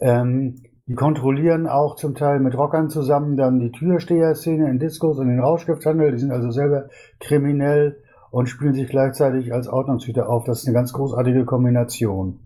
[0.00, 0.56] Ähm,
[0.86, 5.38] die kontrollieren auch zum Teil mit Rockern zusammen dann die Türsteher-Szene in Diskos und den
[5.38, 6.10] Rauschgifthandel.
[6.10, 6.88] Die sind also selber
[7.20, 8.02] kriminell
[8.32, 10.42] und spielen sich gleichzeitig als Ordnungshüter auf.
[10.42, 12.40] Das ist eine ganz großartige Kombination.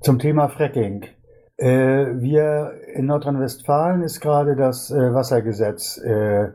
[0.00, 1.04] Zum Thema Fracking.
[1.58, 6.52] Äh, wir in Nordrhein-Westfalen ist gerade das äh, Wassergesetz äh,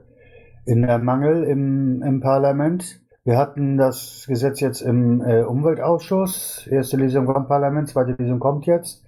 [0.66, 3.05] in der Mangel im, im Parlament.
[3.26, 6.68] Wir hatten das Gesetz jetzt im äh, Umweltausschuss.
[6.68, 9.04] Erste Lesung im Parlament, zweite Lesung kommt jetzt.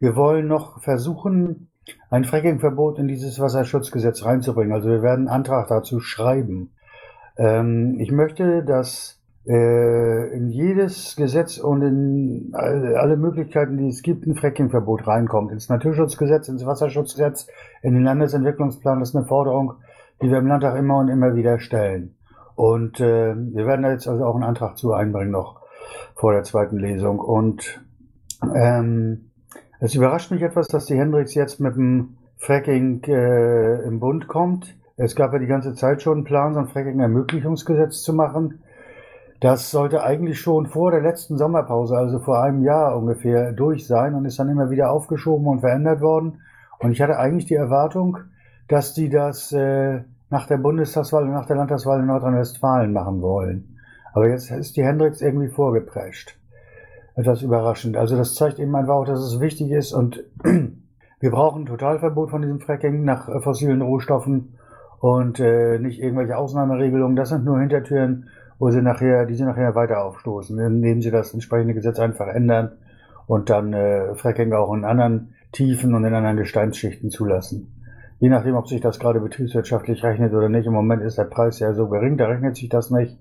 [0.00, 1.68] Wir wollen noch versuchen,
[2.10, 4.72] ein Frackingverbot in dieses Wasserschutzgesetz reinzubringen.
[4.72, 6.72] Also wir werden einen Antrag dazu schreiben.
[7.38, 14.26] Ähm, ich möchte, dass äh, in jedes Gesetz und in alle Möglichkeiten, die es gibt,
[14.26, 15.52] ein Frackingverbot reinkommt.
[15.52, 17.46] Ins Naturschutzgesetz, ins Wasserschutzgesetz,
[17.82, 18.98] in den Landesentwicklungsplan.
[18.98, 19.74] Das ist eine Forderung,
[20.20, 22.16] die wir im Landtag immer und immer wieder stellen.
[22.60, 25.62] Und äh, wir werden da jetzt also auch einen Antrag zu einbringen noch
[26.14, 27.18] vor der zweiten Lesung.
[27.18, 27.82] Und
[28.54, 29.30] ähm,
[29.78, 34.76] es überrascht mich etwas, dass die Hendrix jetzt mit dem Fracking äh, im Bund kommt.
[34.98, 38.62] Es gab ja die ganze Zeit schon einen Plan, so ein Fracking-Ermöglichungsgesetz zu machen.
[39.40, 44.14] Das sollte eigentlich schon vor der letzten Sommerpause, also vor einem Jahr ungefähr, durch sein
[44.14, 46.42] und ist dann immer wieder aufgeschoben und verändert worden.
[46.78, 48.18] Und ich hatte eigentlich die Erwartung,
[48.68, 53.76] dass die das äh, nach der Bundestagswahl und nach der Landtagswahl in Nordrhein-Westfalen machen wollen.
[54.12, 56.36] Aber jetzt ist die Hendricks irgendwie vorgeprescht.
[57.16, 57.96] Etwas überraschend.
[57.96, 60.24] Also das zeigt eben einfach auch, dass es wichtig ist und
[61.20, 64.54] wir brauchen ein Totalverbot von diesem Fracking nach äh, fossilen Rohstoffen
[65.00, 67.16] und äh, nicht irgendwelche Ausnahmeregelungen.
[67.16, 68.28] Das sind nur Hintertüren,
[68.58, 72.72] wo sie nachher, die sie nachher weiter aufstoßen, indem sie das entsprechende Gesetz einfach ändern
[73.26, 77.79] und dann äh, Fracking auch in anderen Tiefen und in anderen Gesteinsschichten zulassen.
[78.20, 80.66] Je nachdem, ob sich das gerade betriebswirtschaftlich rechnet oder nicht.
[80.66, 83.18] Im Moment ist der Preis ja so gering, da rechnet sich das nicht.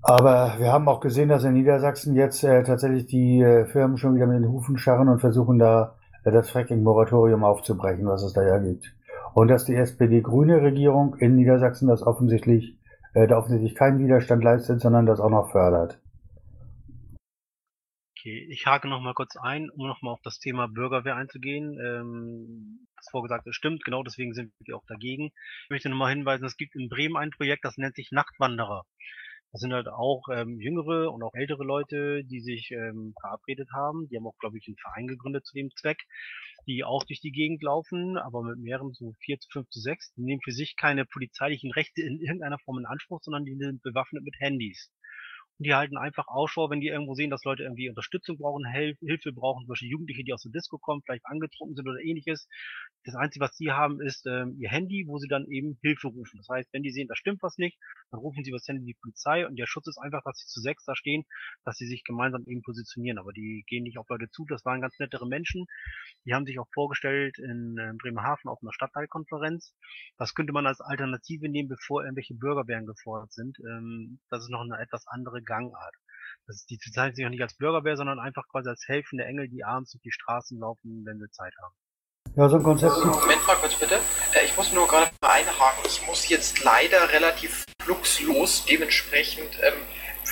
[0.00, 4.14] Aber wir haben auch gesehen, dass in Niedersachsen jetzt äh, tatsächlich die äh, Firmen schon
[4.14, 8.42] wieder mit den Hufen scharren und versuchen da äh, das Fracking-Moratorium aufzubrechen, was es da
[8.42, 8.94] ja gibt.
[9.34, 12.78] Und dass die SPD-grüne Regierung in Niedersachsen das offensichtlich
[13.14, 15.98] äh, da offensichtlich keinen Widerstand leistet, sondern das auch noch fördert.
[18.24, 21.78] Okay, ich hake noch mal kurz ein, um noch mal auf das Thema Bürgerwehr einzugehen.
[21.78, 25.26] Ähm, das Vorgesagte stimmt, genau deswegen sind wir auch dagegen.
[25.64, 28.86] Ich möchte noch mal hinweisen, es gibt in Bremen ein Projekt, das nennt sich Nachtwanderer.
[29.52, 34.08] Das sind halt auch ähm, jüngere und auch ältere Leute, die sich ähm, verabredet haben.
[34.08, 35.98] Die haben auch, glaube ich, einen Verein gegründet zu dem Zweck,
[36.66, 40.14] die auch durch die Gegend laufen, aber mit mehreren, so vier zu fünf zu sechs.
[40.14, 43.82] Die nehmen für sich keine polizeilichen Rechte in irgendeiner Form in Anspruch, sondern die sind
[43.82, 44.90] bewaffnet mit Handys.
[45.58, 49.32] Die halten einfach Ausschau, wenn die irgendwo sehen, dass Leute irgendwie Unterstützung brauchen, Hel Hilfe
[49.32, 52.48] brauchen, zum Beispiel Jugendliche, die aus der Disco kommen, vielleicht angetrunken sind oder ähnliches.
[53.04, 56.38] Das Einzige, was sie haben, ist ähm, ihr Handy, wo sie dann eben Hilfe rufen.
[56.38, 57.78] Das heißt, wenn die sehen, da stimmt was nicht,
[58.10, 60.60] dann rufen sie was Handy die Polizei und der Schutz ist einfach, dass sie zu
[60.60, 61.24] sechs da stehen,
[61.64, 63.18] dass sie sich gemeinsam eben positionieren.
[63.18, 64.44] Aber die gehen nicht auf Leute zu.
[64.48, 65.66] Das waren ganz nettere Menschen.
[66.26, 69.72] Die haben sich auch vorgestellt in äh, Bremerhaven auf einer Stadtteilkonferenz.
[70.18, 73.58] Das könnte man als Alternative nehmen, bevor irgendwelche Bürgerwehren gefordert sind.
[73.60, 75.94] Ähm, das ist noch eine etwas andere Gangart.
[76.46, 79.48] Das ist, die bezeichnen sich auch nicht als Bürgerwehr, sondern einfach quasi als helfende Engel,
[79.48, 81.74] die abends durch die Straßen laufen, wenn sie Zeit haben.
[82.36, 82.96] Ja, so ein Konzept.
[82.96, 83.94] Moment mal kurz bitte.
[84.34, 85.84] Äh, ich muss nur gerade mal einhaken.
[85.86, 88.64] Ich muss jetzt leider relativ fluxlos.
[88.66, 89.74] Dementsprechend ähm,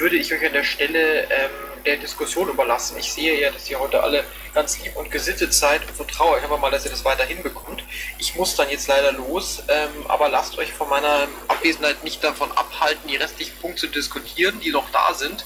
[0.00, 1.50] würde ich euch an der Stelle ähm,
[1.84, 2.96] der Diskussion überlassen.
[2.98, 4.24] Ich sehe ja, dass ihr heute alle
[4.54, 7.84] ganz lieb und gesittet seid und vertraue euch einfach mal, dass ihr das weiter hinbekommt.
[8.18, 12.50] Ich muss dann jetzt leider los, ähm, aber lasst euch von meiner Abwesenheit nicht davon
[12.52, 15.44] abhalten, die restlichen Punkte zu diskutieren, die noch da sind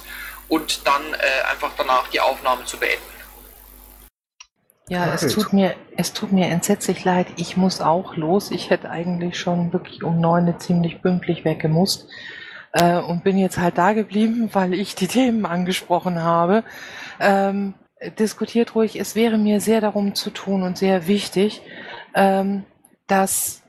[0.49, 3.03] und dann äh, einfach danach die Aufnahme zu beenden.
[4.88, 7.26] Ja, es tut mir, es tut mir entsetzlich leid.
[7.36, 8.53] Ich muss auch los.
[8.53, 12.07] Ich hätte eigentlich schon wirklich um neun ziemlich pünktlich weggemusst
[12.76, 16.64] äh, und bin jetzt halt da geblieben, weil ich die Themen angesprochen habe.
[17.20, 17.74] Ähm,
[18.18, 19.00] diskutiert ruhig.
[19.00, 21.62] Es wäre mir sehr darum zu tun und sehr wichtig,
[22.14, 22.64] ähm,
[23.06, 23.62] dass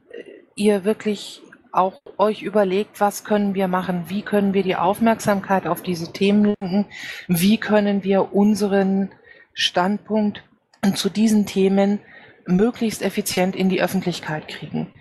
[0.56, 1.42] ihr wirklich
[1.72, 6.56] auch euch überlegt, was können wir machen, wie können wir die Aufmerksamkeit auf diese Themen
[6.60, 6.86] lenken,
[7.28, 9.12] wie können wir unseren
[9.54, 10.44] Standpunkt
[10.96, 12.00] zu diesen Themen
[12.48, 14.92] möglichst effizient in die Öffentlichkeit kriegen.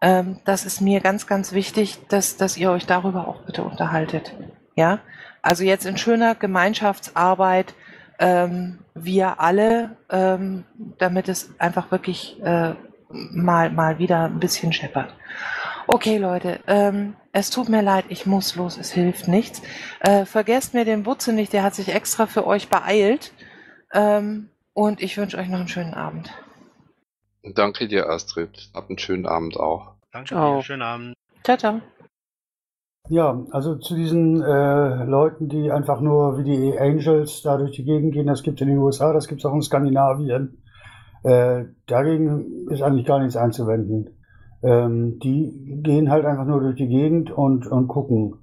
[0.00, 4.34] Ähm, das ist mir ganz, ganz wichtig, dass, dass ihr euch darüber auch bitte unterhaltet.
[4.74, 5.00] Ja,
[5.42, 7.74] also jetzt in schöner Gemeinschaftsarbeit,
[8.18, 10.64] ähm, wir alle, ähm,
[10.98, 12.74] damit es einfach wirklich äh,
[13.08, 15.14] mal, mal wieder ein bisschen scheppert.
[15.86, 19.62] Okay, Leute, ähm, es tut mir leid, ich muss los, es hilft nichts.
[20.00, 23.32] Äh, vergesst mir den Butze nicht, der hat sich extra für euch beeilt.
[23.92, 26.32] Ähm, und ich wünsche euch noch einen schönen Abend.
[27.54, 28.70] Danke dir, Astrid.
[28.74, 29.92] Hab einen schönen Abend auch.
[30.12, 31.14] Danke dir, schönen Abend.
[31.44, 31.80] Ciao, ciao.
[33.08, 37.84] Ja, also zu diesen äh, Leuten, die einfach nur wie die Angels da durch die
[37.84, 40.60] Gegend gehen, das gibt es in den USA, das gibt es auch in Skandinavien.
[41.22, 44.10] Äh, dagegen ist eigentlich gar nichts einzuwenden.
[44.62, 48.38] Ähm, die gehen halt einfach nur durch die Gegend und, und gucken.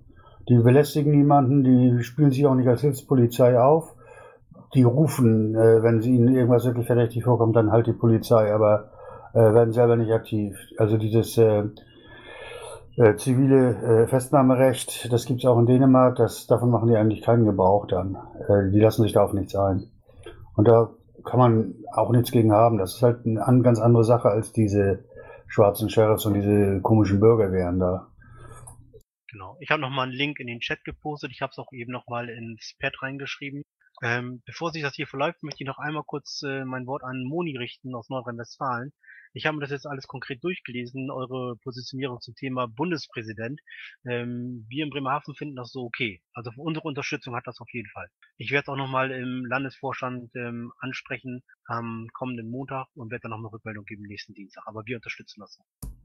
[0.47, 3.95] Die belästigen niemanden, die spielen sich auch nicht als Hilfspolizei auf
[4.74, 8.89] die rufen, äh, wenn sie ihnen irgendwas wirklich verdächtig vorkommt, dann halt die Polizei, aber
[9.34, 10.58] äh, werden selber nicht aktiv.
[10.78, 11.64] Also dieses äh,
[12.98, 17.46] äh, zivile äh, Festnahmerecht, das gibt's auch in Dänemark, das, davon machen die eigentlich keinen
[17.46, 18.16] Gebrauch dann.
[18.48, 19.92] Äh, die lassen sich da auf nichts ein.
[20.56, 20.92] Und da
[21.26, 22.78] kann man auch nichts gegen haben.
[22.78, 25.06] Das ist halt eine ganz andere Sache als diese
[25.48, 28.08] schwarzen Sheriffs und diese komischen Bürgerwehren da.
[29.32, 29.58] Genau.
[29.60, 31.32] Ich habe nochmal einen Link in den Chat gepostet.
[31.32, 33.64] Ich habe es auch eben nochmal ins Pad reingeschrieben.
[34.04, 37.24] Ähm, bevor sich das hier verläuft, möchte ich noch einmal kurz äh, mein Wort an
[37.24, 38.91] Moni richten aus Nordrhein-Westfalen.
[39.32, 43.62] Ich habe mir das jetzt alles konkret durchgelesen, eure Positionierung zum Thema Bundespräsident.
[44.06, 46.22] Ähm, wir in Bremerhaven finden das so okay.
[46.34, 48.10] Also für unsere Unterstützung hat das auf jeden Fall.
[48.36, 53.32] Ich werde es auch nochmal im Landesvorstand ähm, ansprechen am kommenden Montag und werde dann
[53.32, 54.64] noch eine Rückmeldung geben nächsten Dienstag.
[54.68, 55.58] Aber wir unterstützen das.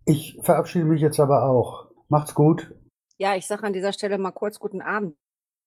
[0.07, 1.90] Ich verabschiede mich jetzt aber auch.
[2.09, 2.72] Macht's gut.
[3.18, 5.16] Ja, ich sage an dieser Stelle mal kurz guten Abend.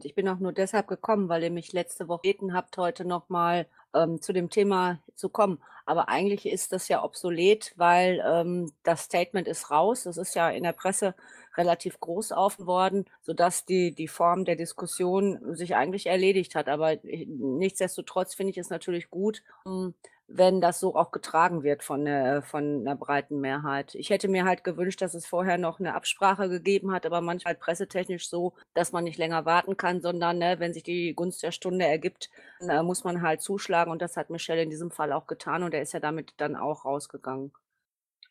[0.06, 3.68] Ich bin auch nur deshalb gekommen, weil ihr mich letzte Woche gebeten habt, heute nochmal
[3.94, 5.60] ähm, zu dem Thema zu kommen.
[5.86, 10.04] Aber eigentlich ist das ja obsolet, weil ähm, das Statement ist raus.
[10.04, 11.16] Das ist ja in der Presse
[11.58, 12.32] relativ groß
[12.66, 16.70] worden, sodass die, die Form der Diskussion sich eigentlich erledigt hat.
[16.70, 19.94] Aber nichtsdestotrotz finde ich es natürlich gut, hm,
[20.34, 23.96] wenn das so auch getragen wird von der, von einer breiten Mehrheit.
[23.96, 27.56] Ich hätte mir halt gewünscht, dass es vorher noch eine Absprache gegeben hat, aber manchmal
[27.56, 31.52] pressetechnisch so, dass man nicht länger warten kann, sondern ne, wenn sich die Gunst der
[31.52, 32.30] Stunde ergibt,
[32.60, 35.64] dann äh, muss man halt zuschlagen und das hat Michelle in diesem Fall auch getan
[35.64, 37.52] und er ist ja damit dann auch rausgegangen.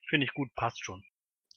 [0.08, 1.04] Finde ich gut, passt schon.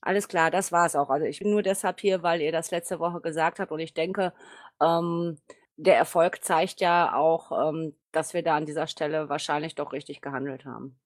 [0.02, 1.10] Alles klar, das war es auch.
[1.10, 3.94] Also ich bin nur deshalb hier, weil ihr das letzte Woche gesagt habt und ich
[3.94, 4.34] denke,
[4.82, 5.38] ähm,
[5.78, 10.22] der Erfolg zeigt ja auch, ähm, dass wir da an dieser Stelle wahrscheinlich doch richtig
[10.22, 11.00] gehandelt haben.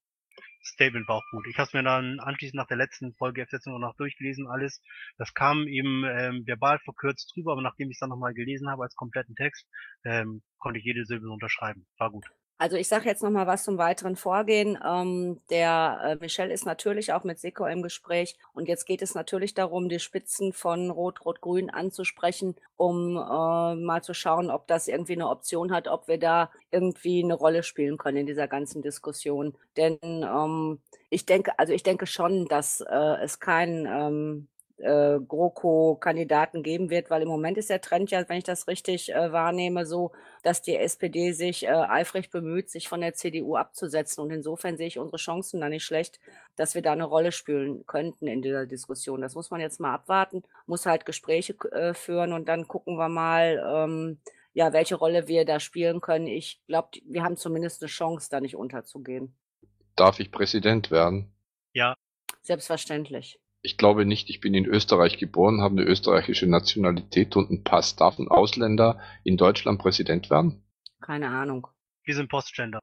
[0.63, 1.47] Statement war auch gut.
[1.47, 4.81] Ich habe es mir dann anschließend nach der letzten Folge F-Setzung auch noch durchgelesen, alles.
[5.17, 8.83] Das kam eben ähm, verbal verkürzt drüber, aber nachdem ich es dann nochmal gelesen habe
[8.83, 9.65] als kompletten Text,
[10.03, 11.87] ähm, konnte ich jede Silbe unterschreiben.
[11.97, 12.25] War gut.
[12.59, 14.79] Also ich sage jetzt noch mal was zum weiteren Vorgehen.
[14.83, 19.13] Ähm, der äh, Michel ist natürlich auch mit Seko im Gespräch und jetzt geht es
[19.13, 24.65] natürlich darum, die Spitzen von Rot, Rot, Grün anzusprechen, um äh, mal zu schauen, ob
[24.65, 28.47] das irgendwie eine Option hat, ob wir da irgendwie eine Rolle spielen können in dieser
[28.47, 29.53] ganzen Diskussion.
[29.75, 30.79] Denn ähm,
[31.11, 34.47] ich denke, also ich denke schon, dass äh, es kein ähm,
[34.79, 39.13] äh, GroKo-Kandidaten geben wird, weil im Moment ist der Trend ja, wenn ich das richtig
[39.13, 40.11] äh, wahrnehme, so,
[40.43, 44.23] dass die SPD sich äh, eifrig bemüht, sich von der CDU abzusetzen.
[44.23, 46.19] Und insofern sehe ich unsere Chancen da nicht schlecht,
[46.55, 49.21] dass wir da eine Rolle spielen könnten in dieser Diskussion.
[49.21, 53.09] Das muss man jetzt mal abwarten, muss halt Gespräche äh, führen und dann gucken wir
[53.09, 54.19] mal, ähm,
[54.53, 56.27] ja, welche Rolle wir da spielen können.
[56.27, 59.35] Ich glaube, wir haben zumindest eine Chance, da nicht unterzugehen.
[59.95, 61.31] Darf ich Präsident werden?
[61.73, 61.95] Ja.
[62.41, 63.39] Selbstverständlich.
[63.61, 67.95] Ich glaube nicht, ich bin in Österreich geboren, habe eine österreichische Nationalität und einen Pass.
[67.95, 70.63] Darf ein Ausländer in Deutschland Präsident werden?
[71.01, 71.67] Keine Ahnung.
[72.03, 72.79] Wir sind Postgender.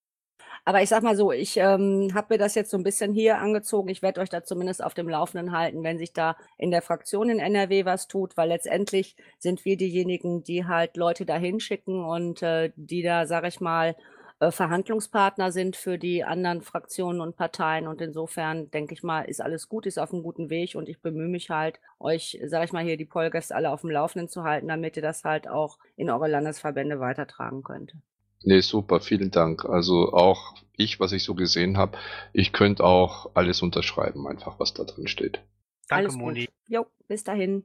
[0.67, 3.39] Aber ich sag mal so, ich ähm, habe mir das jetzt so ein bisschen hier
[3.39, 3.91] angezogen.
[3.91, 7.29] Ich werde euch da zumindest auf dem Laufenden halten, wenn sich da in der Fraktion
[7.29, 12.43] in NRW was tut, weil letztendlich sind wir diejenigen, die halt Leute da hinschicken und
[12.43, 13.95] äh, die da, sag ich mal,
[14.41, 17.87] äh, Verhandlungspartner sind für die anderen Fraktionen und Parteien.
[17.87, 21.01] Und insofern denke ich mal, ist alles gut, ist auf einem guten Weg und ich
[21.01, 24.43] bemühe mich halt, euch, sage ich mal, hier die Polgäste alle auf dem Laufenden zu
[24.43, 27.95] halten, damit ihr das halt auch in eure Landesverbände weitertragen könnt.
[28.43, 29.65] Nee, super, vielen Dank.
[29.65, 31.97] Also auch ich, was ich so gesehen habe,
[32.33, 35.41] ich könnte auch alles unterschreiben, einfach was da drin steht.
[35.89, 36.47] Danke, Alles Moni.
[36.47, 36.55] gut.
[36.69, 37.65] Jo, bis dahin.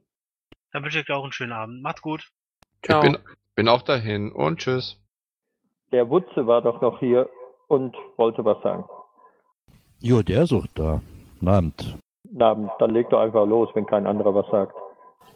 [0.72, 1.82] Dann wünsche ich dir auch einen schönen Abend.
[1.82, 2.30] Macht's gut.
[2.82, 3.18] Ich bin,
[3.56, 4.96] bin auch dahin und tschüss.
[5.92, 7.28] Der Wutze war doch noch hier
[7.68, 8.84] und wollte was sagen.
[10.00, 11.00] Jo, der ist auch da.
[11.44, 11.98] Abend.
[12.30, 14.74] Na, dann leg doch einfach los, wenn kein anderer was sagt.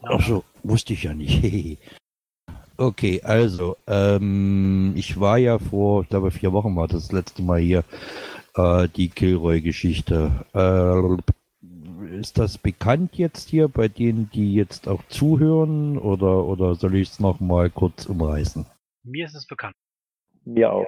[0.03, 1.79] Ach so, wusste ich ja nicht.
[2.77, 7.41] okay, also, ähm, ich war ja vor, ich glaube, vier Wochen war das, das letzte
[7.41, 7.83] Mal hier,
[8.55, 10.31] äh, die Kilroy-Geschichte.
[10.53, 16.95] Äh, ist das bekannt jetzt hier bei denen, die jetzt auch zuhören, oder, oder soll
[16.95, 18.65] ich es nochmal kurz umreißen?
[19.03, 19.75] Mir ist es bekannt.
[20.45, 20.87] Mir auch.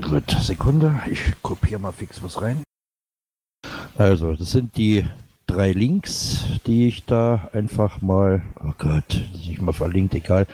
[0.00, 2.62] Gut, Sekunde, ich kopiere mal fix was rein.
[3.96, 5.04] Also, das sind die
[5.46, 10.46] drei Links, die ich da einfach mal, oh Gott, nicht mal verlinkt, egal.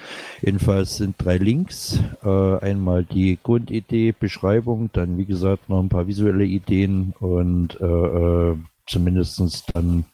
[0.42, 2.00] Jedenfalls sind drei Links.
[2.22, 7.84] Äh, einmal die Grundidee, Beschreibung, dann wie gesagt noch ein paar visuelle Ideen und äh,
[7.84, 8.56] äh,
[8.86, 10.04] zumindestens dann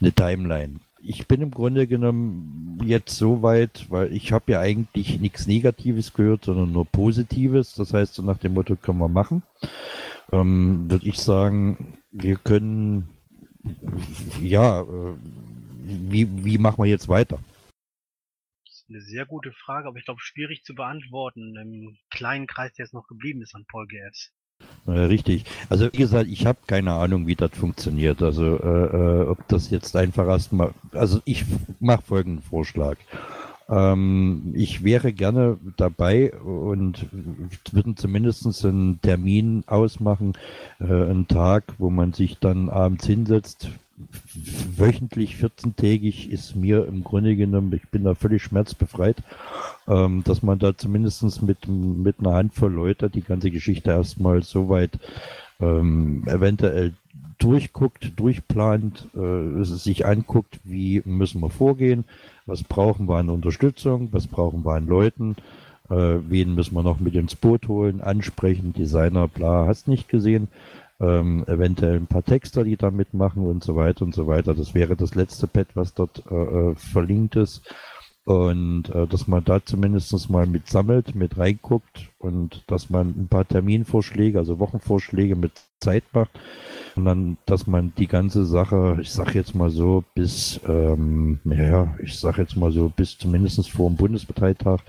[0.00, 0.80] eine Timeline.
[1.06, 6.14] Ich bin im Grunde genommen jetzt so weit, weil ich habe ja eigentlich nichts Negatives
[6.14, 7.74] gehört, sondern nur Positives.
[7.74, 9.42] Das heißt, so nach dem Motto können wir machen.
[10.32, 13.10] Ähm, Würde ich sagen, wir können
[14.40, 15.16] ja, äh,
[15.84, 17.38] wie, wie machen wir jetzt weiter?
[18.64, 22.72] Das ist eine sehr gute Frage, aber ich glaube, schwierig zu beantworten im kleinen Kreis,
[22.74, 24.32] der jetzt noch geblieben ist an Paul GFs.
[24.86, 25.44] Richtig.
[25.70, 28.22] Also wie gesagt, ich habe keine Ahnung, wie das funktioniert.
[28.22, 30.74] Also äh, äh, ob das jetzt einfach erstmal.
[30.92, 31.44] Also ich
[31.80, 32.96] mache folgenden Vorschlag.
[33.68, 37.06] Ähm, ich wäre gerne dabei und
[37.72, 40.34] würden zumindest einen Termin ausmachen,
[40.80, 43.70] äh, einen Tag, wo man sich dann abends hinsetzt.
[44.76, 49.16] Wöchentlich, 14-tägig ist mir im Grunde genommen, ich bin da völlig schmerzbefreit,
[49.86, 54.68] ähm, dass man da zumindest mit, mit einer Handvoll Leute die ganze Geschichte erstmal so
[54.68, 54.98] weit
[55.60, 56.94] ähm, eventuell
[57.38, 62.04] durchguckt, durchplant, äh, sich anguckt, wie müssen wir vorgehen,
[62.46, 65.36] was brauchen wir an Unterstützung, was brauchen wir an Leuten,
[65.90, 65.94] äh,
[66.28, 70.48] wen müssen wir noch mit ins Boot holen, ansprechen, Designer, bla, hast nicht gesehen,
[71.00, 74.54] ähm, eventuell ein paar Texter, die da mitmachen und so weiter und so weiter.
[74.54, 77.62] Das wäre das letzte Pad, was dort äh, äh verlinkt ist.
[78.24, 83.28] Und äh, dass man da zumindest mal mit sammelt, mit reinguckt und dass man ein
[83.28, 86.30] paar Terminvorschläge, also Wochenvorschläge mit Zeit macht
[86.96, 92.18] dann, dass man die ganze Sache, ich sag jetzt mal so, bis, ähm, ja, ich
[92.18, 94.80] sag jetzt mal so, bis zumindest vor dem Bundesparteitag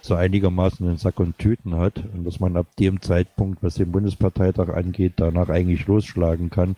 [0.00, 3.92] so einigermaßen den Sack und Tüten hat und dass man ab dem Zeitpunkt, was den
[3.92, 6.74] Bundesparteitag angeht, danach eigentlich losschlagen kann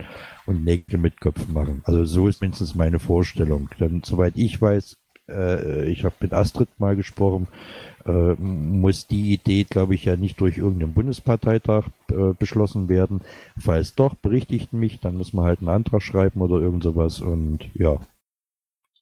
[0.47, 1.83] und Nägel mit Köpfen machen.
[1.85, 3.71] Also so ist mindestens meine Vorstellung.
[3.81, 4.97] Denn soweit ich weiß,
[5.29, 7.49] äh, ich habe mit Astrid mal gesprochen,
[8.05, 13.23] äh, muss die Idee, glaube ich, ja nicht durch irgendeinen Bundesparteitag äh, beschlossen werden.
[13.59, 17.71] Falls doch, berichtigt mich, dann muss man halt einen Antrag schreiben oder irgend sowas und
[17.75, 18.01] ja.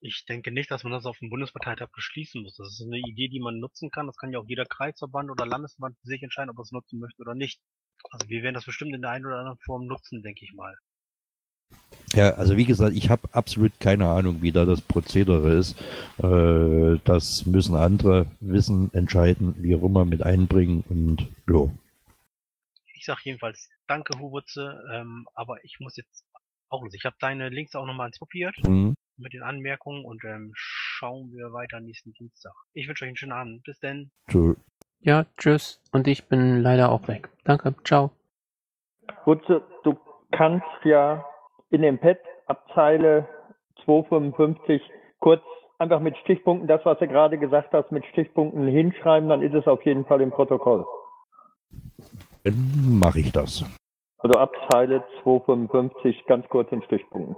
[0.01, 2.57] Ich denke nicht, dass man das auf dem Bundesparteitag beschließen muss.
[2.57, 4.07] Das ist eine Idee, die man nutzen kann.
[4.07, 7.23] Das kann ja auch jeder Kreisverband oder Landesverband sich entscheiden, ob er es nutzen möchte
[7.23, 7.61] oder nicht.
[8.11, 10.77] Also wir werden das bestimmt in der einen oder anderen Form nutzen, denke ich mal.
[12.14, 15.80] Ja, also wie gesagt, ich habe absolut keine Ahnung, wie da das Prozedere ist.
[16.22, 21.70] Äh, das müssen andere wissen, entscheiden, wie auch immer mit einbringen und ja.
[22.94, 26.24] Ich sage jedenfalls danke, Hubutze, ähm, aber ich muss jetzt
[26.68, 26.94] auch los.
[26.94, 28.94] Ich habe deine Links auch nochmal kopiert Mhm.
[29.16, 32.52] mit den Anmerkungen und ähm, schauen wir weiter nächsten Dienstag.
[32.74, 33.62] Ich wünsche euch einen schönen Abend.
[33.64, 34.10] Bis denn.
[34.30, 34.54] So.
[35.00, 35.80] Ja, tschüss.
[35.90, 37.28] Und ich bin leider auch weg.
[37.44, 37.74] Danke.
[37.84, 38.12] Ciao.
[39.24, 39.98] Wutze, du
[40.30, 41.24] kannst ja
[41.73, 43.29] in dem Pad ab Zeile
[43.85, 44.83] 255
[45.18, 45.43] kurz
[45.79, 49.66] einfach mit Stichpunkten das, was du gerade gesagt hast, mit Stichpunkten hinschreiben, dann ist es
[49.66, 50.87] auf jeden Fall im Protokoll.
[52.45, 53.64] Dann mache ich das.
[54.18, 57.37] Also ab Zeile 255 ganz kurz in Stichpunkten.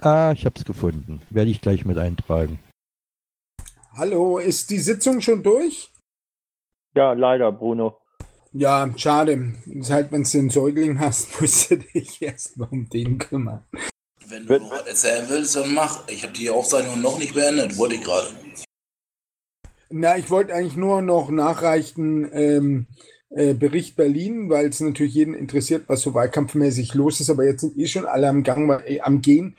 [0.00, 1.22] Ah, ich habe es gefunden.
[1.30, 2.60] Werde ich gleich mit eintragen.
[3.96, 5.90] Hallo, ist die Sitzung schon durch?
[6.94, 7.98] Ja, leider, Bruno.
[8.58, 9.52] Ja, schade.
[9.66, 13.62] Ist halt, wenn du einen Säugling hast, musst du dich erst mal um den kümmern.
[14.26, 16.08] Wenn du noch was erzählen willst, dann mach.
[16.08, 18.26] Ich habe die Aufzeichnung noch nicht beendet, wollte ich gerade.
[19.90, 22.86] Na, ich wollte eigentlich nur noch nachreichen, ähm,
[23.30, 27.60] äh, Bericht Berlin, weil es natürlich jeden interessiert, was so wahlkampfmäßig los ist, aber jetzt
[27.60, 29.56] sind eh schon alle am Gang, äh, am Gehen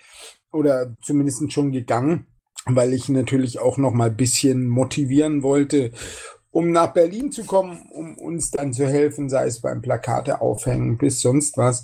[0.52, 2.28] oder zumindest schon gegangen,
[2.66, 5.93] weil ich natürlich auch noch mal ein bisschen motivieren wollte,
[6.52, 10.97] um nach Berlin zu kommen, um uns dann zu helfen, sei es beim Plakate aufhängen
[10.97, 11.84] bis sonst was.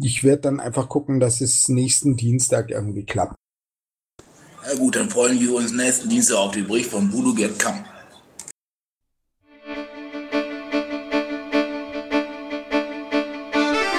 [0.00, 3.34] Ich werde dann einfach gucken, dass es nächsten Dienstag irgendwie klappt.
[4.64, 7.84] Na gut, dann freuen wir uns nächsten Dienstag auf den Bericht von Gerd Kamm.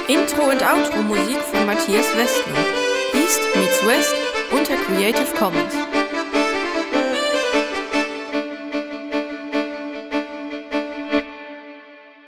[0.07, 2.83] Intro und Outro Musik von Matthias Westner.
[3.13, 4.15] East meets West
[4.51, 6.02] unter Creative Commons.